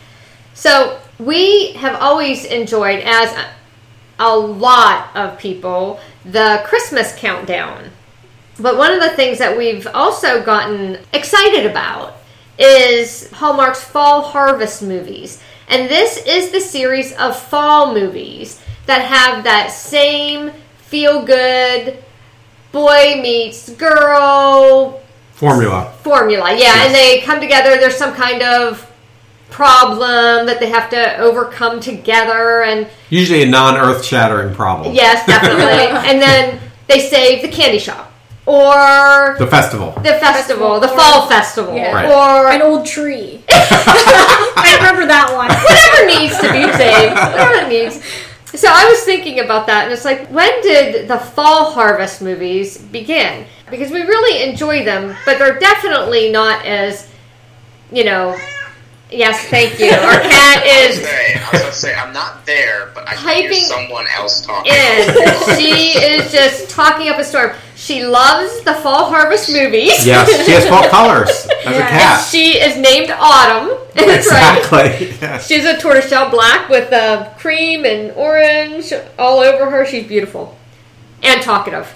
[0.53, 3.35] So we have always enjoyed, as
[4.19, 7.89] a, lot of people, the Christmas countdown.
[8.59, 12.15] But one of the things that we've also gotten excited about
[12.57, 15.41] is Hallmark's Fall Harvest movies.
[15.67, 22.01] And this is the series of fall movies that have that same feel good
[22.71, 25.01] boy meets girl
[25.33, 25.91] Formula.
[26.01, 26.51] formula.
[26.51, 26.85] Yeah, Yes.
[26.85, 27.77] and they come together.
[27.77, 28.84] There's some kind of
[29.55, 34.93] problem that they have to overcome together, and Usually a non-earth shattering problem.
[34.93, 35.63] yes, definitely.
[36.11, 38.11] and then they save the candy shop
[38.45, 39.91] or The festival.
[40.03, 41.93] the festival, the or- fall festival, Yeah.
[41.93, 42.05] Right.
[42.11, 43.41] or An old tree.
[43.49, 45.47] I remember that one.
[45.47, 48.03] whatever needs to be saved, whatever it needs.
[48.59, 52.77] So I was thinking about that, and it's like, when did the fall harvest movies
[52.77, 53.45] begin?
[53.71, 57.07] Because we really enjoy them, but they're definitely not as,
[57.91, 58.37] you know,
[59.15, 59.89] Yes, thank you.
[59.91, 63.41] Our cat is say, I was going to say, I'm not there, but I can
[63.43, 64.71] hear someone else talking.
[64.73, 65.57] in.
[65.57, 67.51] She is just talking up a storm.
[67.75, 70.05] She loves the fall harvest movies.
[70.05, 71.29] Yes, she has fall colors
[71.65, 71.89] as a Yeah.
[71.89, 72.25] cat.
[72.29, 73.77] She is named Autumn.
[73.95, 74.57] That's right.
[74.59, 75.17] Exactly.
[75.21, 75.47] Yes.
[75.47, 79.85] She's a tortoiseshell black with uh, cream and orange all over her.
[79.85, 80.57] She's beautiful
[81.23, 81.87] and talkative.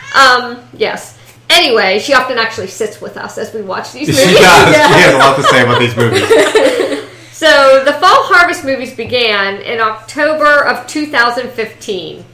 [0.14, 1.13] um, yes.
[1.50, 4.24] Anyway, she often actually sits with us as we watch these movies.
[4.24, 4.74] She does.
[4.74, 7.00] She has a lot to say about these movies.
[7.34, 12.24] So the Fall Harvest movies began in October of 2015.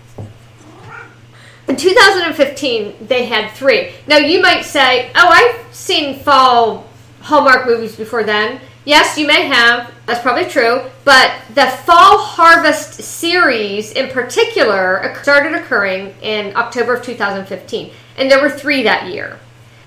[1.69, 3.93] In 2015, they had three.
[4.07, 6.87] Now you might say, "Oh, I've seen fall
[7.23, 9.93] Hallmark movies before then." Yes, you may have.
[10.07, 10.83] That's probably true.
[11.05, 18.41] But the Fall Harvest series, in particular, started occurring in October of 2015, and there
[18.41, 19.39] were three that year.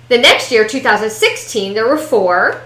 [0.10, 2.62] The next year, 2016, there were four.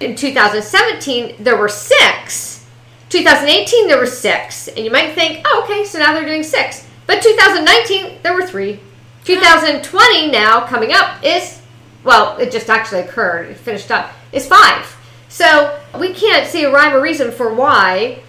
[0.00, 2.66] In 2017, there were six.
[3.10, 4.68] 2018, there were six.
[4.68, 6.86] And you might think, oh, okay, so now they're doing six.
[7.06, 8.80] But 2019, there were three.
[9.24, 11.60] 2020 now coming up is,
[12.04, 14.95] well, it just actually occurred, it finished up, is five.
[15.36, 18.22] So we can't see a rhyme or reason for why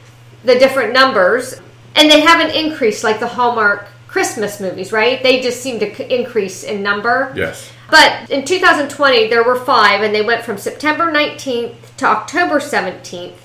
[0.44, 1.54] the different numbers,
[1.96, 5.24] and they haven't increased like the Hallmark Christmas movies, right?
[5.24, 7.32] They just seem to increase in number.
[7.34, 7.72] Yes.
[7.90, 13.38] But in 2020, there were five, and they went from September 19th to October 17th,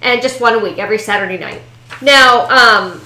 [0.00, 1.62] and just one a week, every Saturday night.
[2.00, 3.00] Now, um,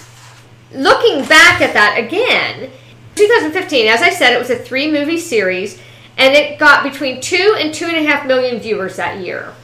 [0.70, 2.70] looking back at that again,
[3.14, 5.80] 2015, as I said, it was a three movie series,
[6.18, 9.54] and it got between two and two and a half million viewers that year.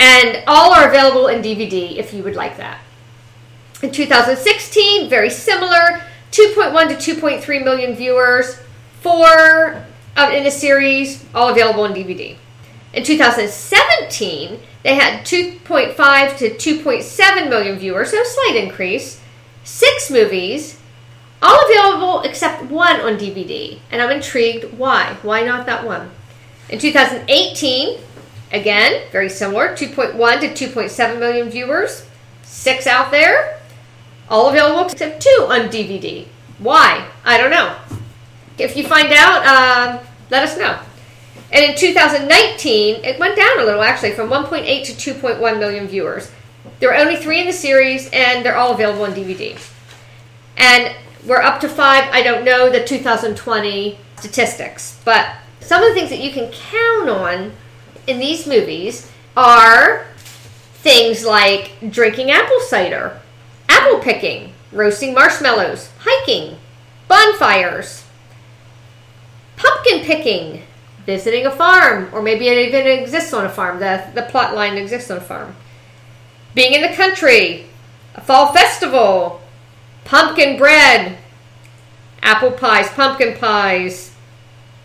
[0.00, 2.80] And all are available in DVD if you would like that.
[3.82, 6.00] In 2016, very similar,
[6.32, 8.58] 2.1 to 2.3 million viewers,
[9.00, 9.84] four
[10.16, 12.36] uh, in a series, all available on DVD.
[12.94, 19.20] In 2017, they had 2.5 to 2.7 million viewers, so a slight increase.
[19.64, 20.80] Six movies,
[21.42, 23.78] all available except one on DVD.
[23.90, 25.16] And I'm intrigued why.
[25.22, 26.10] Why not that one?
[26.70, 27.98] In 2018,
[28.52, 32.06] again, very similar 2.1 to 2.7 million viewers,
[32.42, 33.60] six out there,
[34.28, 36.26] all available except two on DVD.
[36.58, 37.08] Why?
[37.24, 37.76] I don't know.
[38.58, 40.78] If you find out, uh, let us know.
[41.52, 46.30] And in 2019, it went down a little actually from 1.8 to 2.1 million viewers.
[46.78, 49.58] There are only three in the series, and they're all available on DVD.
[50.56, 50.94] And
[51.26, 52.04] we're up to five.
[52.12, 57.08] I don't know the 2020 statistics, but some of the things that you can count
[57.08, 57.52] on
[58.06, 60.06] in these movies are
[60.74, 63.20] things like drinking apple cider,
[63.68, 66.56] apple picking, roasting marshmallows, hiking,
[67.08, 68.04] bonfires,
[69.56, 70.62] pumpkin picking,
[71.06, 73.78] visiting a farm, or maybe it even exists on a farm.
[73.78, 75.54] The, the plot line exists on a farm.
[76.54, 77.66] Being in the country,
[78.14, 79.40] a fall festival,
[80.04, 81.18] pumpkin bread,
[82.22, 84.14] apple pies, pumpkin pies,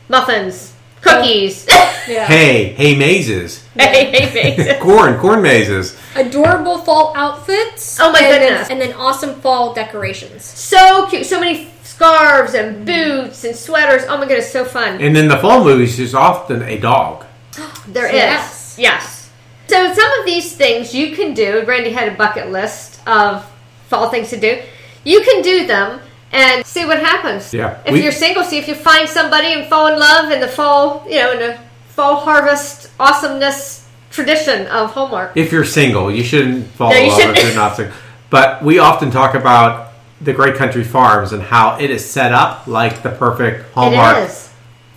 [0.09, 0.74] muffins,
[1.05, 1.67] cookies.
[2.07, 2.27] Yeah.
[2.27, 4.79] Hey, hay mazes, hey, hey, hey.
[4.79, 5.97] corn, corn mazes.
[6.15, 7.99] Adorable fall outfits.
[7.99, 8.67] Oh my and goodness.
[8.67, 10.43] Then, and then awesome fall decorations.
[10.45, 11.25] So cute.
[11.25, 14.03] So many scarves and boots and sweaters.
[14.07, 15.01] Oh my goodness, so fun.
[15.01, 17.25] And in the fall movies, there's often a dog.
[17.87, 18.13] There is.
[18.13, 18.75] Yes.
[18.77, 19.31] Yes.
[19.67, 21.63] So some of these things you can do.
[21.65, 23.51] Randy had a bucket list of
[23.87, 24.61] fall things to do.
[25.03, 26.01] You can do them
[26.35, 27.53] and see what happens.
[27.53, 27.77] Yeah.
[27.85, 30.47] If We- you're single, see if you find somebody and fall in love in the
[30.47, 31.57] fall, you know, in the
[31.95, 35.31] fall harvest awesomeness tradition of Hallmark.
[35.35, 37.43] If you're single, you shouldn't fall No, in love if shouldn't.
[37.45, 37.95] you're not single.
[38.29, 42.63] But we often talk about the Great Country Farms and how it is set up
[42.67, 44.29] like the perfect Hallmark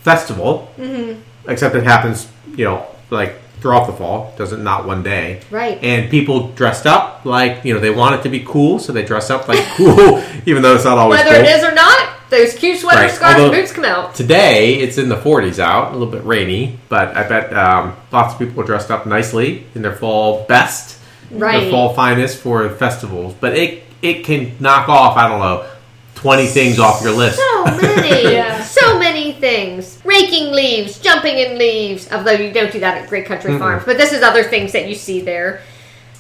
[0.03, 0.71] festival.
[0.81, 1.21] Mm-hmm.
[1.51, 4.33] Except it happens, you know, like throughout the fall.
[4.37, 5.41] Doesn't not one day.
[5.51, 5.83] Right.
[5.83, 9.05] And people dressed up like you know they want it to be cool, so they
[9.05, 11.45] dress up like cool, even though it's not always Whether cool.
[11.45, 14.15] it is or not, those cute sweater Right, scarves and boots come out.
[14.15, 18.35] Today it's in the 40s out, a little bit rainy, but I bet um, lots
[18.35, 20.99] of people are dressed up nicely in their fall best,
[21.31, 21.61] Right.
[21.63, 23.35] their fall finest for festivals.
[23.41, 25.69] But it it can knock off I don't know
[26.15, 27.39] twenty things off your list.
[27.39, 28.63] So many, Yeah.
[28.79, 30.01] so many things.
[30.05, 32.11] Raking leaves, jumping in leaves.
[32.13, 34.89] Although you don't do that at Great Country Farms, but this is other things that
[34.89, 35.63] you see there.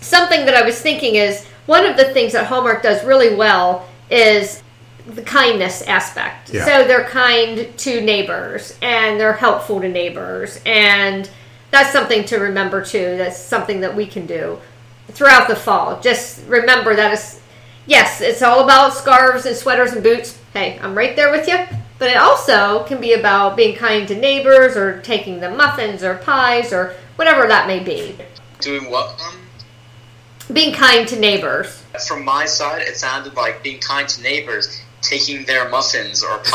[0.01, 3.87] Something that I was thinking is one of the things that Hallmark does really well
[4.11, 4.63] is
[5.07, 6.53] the kindness aspect.
[6.53, 6.65] Yeah.
[6.65, 11.29] So they're kind to neighbors and they're helpful to neighbors, and
[11.71, 13.17] that's something to remember too.
[13.17, 14.59] That's something that we can do
[15.09, 16.01] throughout the fall.
[16.01, 17.41] Just remember that it's
[17.87, 20.39] yes, it's all about scarves and sweaters and boots.
[20.53, 21.59] Hey, I'm right there with you.
[21.99, 26.15] But it also can be about being kind to neighbors or taking the muffins or
[26.17, 28.15] pies or whatever that may be.
[28.61, 29.21] Doing what?
[29.21, 29.39] Um,
[30.55, 31.83] Being kind to neighbors.
[32.07, 36.45] from my side, it sounded like being kind to neighbors, taking their muffins or pies.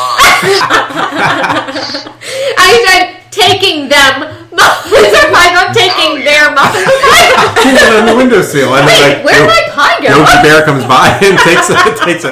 [2.58, 4.20] I said taking them
[4.56, 6.26] muffins or pie, not taking Oh, yeah.
[6.26, 7.32] their muffins or pie.
[7.60, 10.08] Put it on the windowsill, and Wait, then like where'd my pie go?
[10.20, 11.76] Yogi Bear comes by and takes a,
[12.06, 12.32] takes a.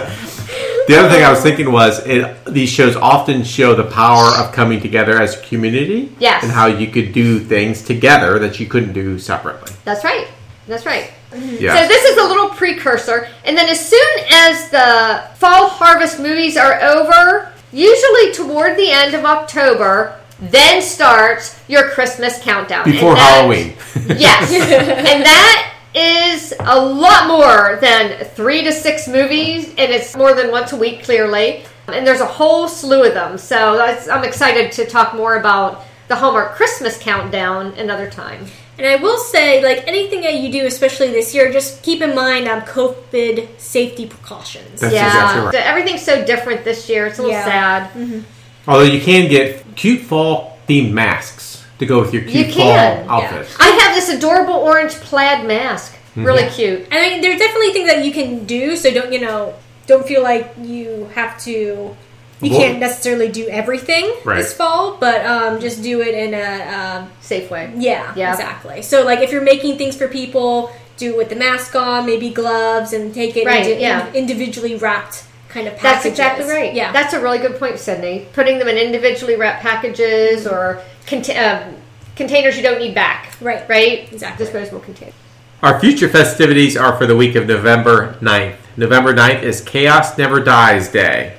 [0.87, 2.45] The other thing I was thinking was it.
[2.45, 6.43] These shows often show the power of coming together as a community, Yes.
[6.43, 9.73] and how you could do things together that you couldn't do separately.
[9.85, 10.27] That's right.
[10.67, 11.11] That's right.
[11.33, 11.81] Yeah.
[11.81, 16.57] So this is a little precursor, and then as soon as the fall harvest movies
[16.57, 22.83] are over, usually toward the end of October, then starts your Christmas countdown.
[22.85, 23.75] Before Halloween.
[24.07, 24.51] Yes,
[25.11, 30.51] and that is a lot more than three to six movies, and it's more than
[30.51, 31.65] once a week, clearly.
[31.87, 33.37] And there's a whole slew of them.
[33.37, 38.45] So that's, I'm excited to talk more about the Hallmark Christmas countdown another time.
[38.77, 42.15] And I will say, like anything that you do, especially this year, just keep in
[42.15, 44.79] mind um, COVID safety precautions.
[44.79, 45.53] That's yeah, exactly right.
[45.53, 47.07] So everything's so different this year.
[47.07, 47.45] It's a little Yeah.
[47.89, 48.23] sad.
[48.67, 51.40] Although you can get cute fall themed masks
[51.81, 53.43] to go with your cute You fall can, yeah.
[53.59, 55.95] I have this adorable orange plaid mask.
[56.15, 56.81] Really cute.
[56.81, 59.55] And I mean, there's definitely things that you can do, so don't you know?
[59.87, 61.95] Don't feel like you have to.
[62.43, 64.37] You Well- can't necessarily do everything Right.
[64.37, 67.71] this fall, but um, just do it in a um, Safe way.
[67.75, 68.31] yeah, Yeah.
[68.31, 68.81] exactly.
[68.83, 72.29] So like if you're making things for people, do it with the mask on, maybe
[72.29, 74.07] gloves, and take it Right, into yeah.
[74.09, 76.73] in- individually wrapped kind of That's exactly right.
[76.73, 78.27] Yeah, That's a really good point, Sydney.
[78.33, 81.75] Putting them in individually wrapped packages or cont- um,
[82.15, 83.35] containers you don't need back.
[83.41, 83.67] Right.
[83.69, 84.11] Right?
[84.11, 84.45] Exactly.
[84.45, 85.13] Disposable containers.
[85.61, 88.55] Our future festivities are for the week of November 9th.
[88.77, 91.37] November 9th is Chaos Never Dies Day.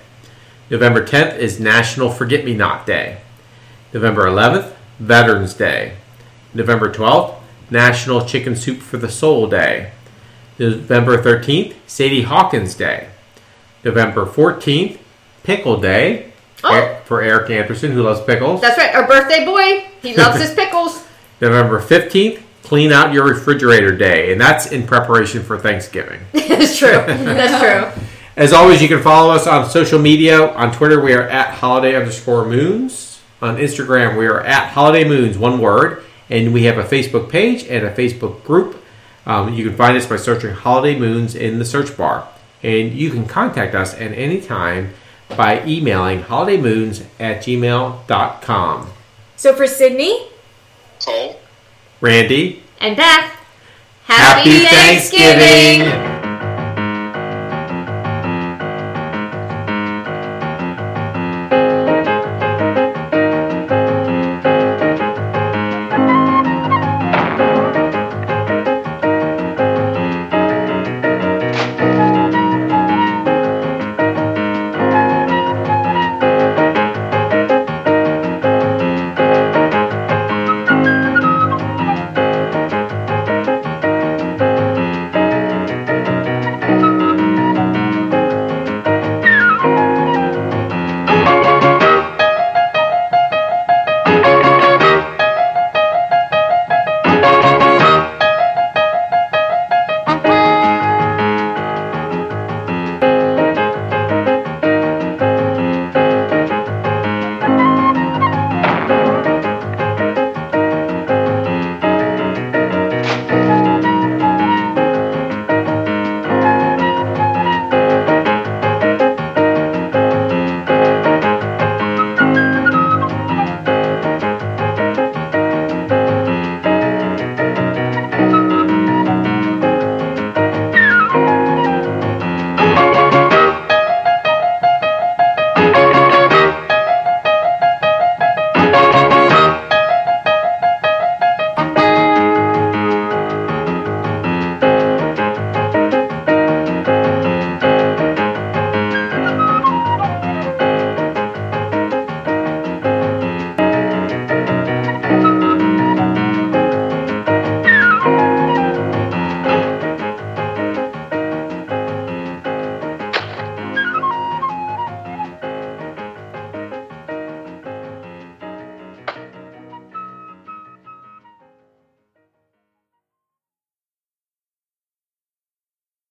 [0.71, 3.19] November 10th is National Forget Me Not Day.
[3.93, 5.97] November 11th, Veterans Day.
[6.55, 7.35] November 12th,
[7.71, 9.91] National Chicken Soup for the Soul Day.
[10.59, 13.09] November 13th, Sadie Hawkins Day.
[13.85, 14.99] November 14th,
[15.43, 16.33] Pickle Day
[16.65, 16.97] Oh.
[17.07, 18.61] for Eric Anderson, who loves pickles.
[18.61, 18.95] That's right.
[18.95, 19.87] Our birthday boy.
[20.01, 21.05] He loves his pickles.
[21.41, 26.21] November 15th, Clean Out Your Refrigerator Day, and that's in preparation for Thanksgiving.
[26.33, 26.93] it's true.
[26.93, 28.05] That's true.
[28.37, 30.53] As always, you can follow us on social media.
[30.55, 33.21] On Twitter, we are at holiday underscore moons.
[33.43, 36.05] On Instagram, we are at holiday moons, one word.
[36.31, 38.83] And we have a Facebook page and a Facebook group.
[39.27, 42.27] Um, you can find us by searching holiday moons in the search bar.
[42.63, 44.95] And you can contact us at any time
[45.37, 48.91] by emailing holidaymoons at gmail.com.
[49.37, 50.29] so for Sydney,
[51.05, 51.41] Cole?
[52.01, 53.33] Randy, And Beth,
[54.05, 56.12] Happy Thanksgiving.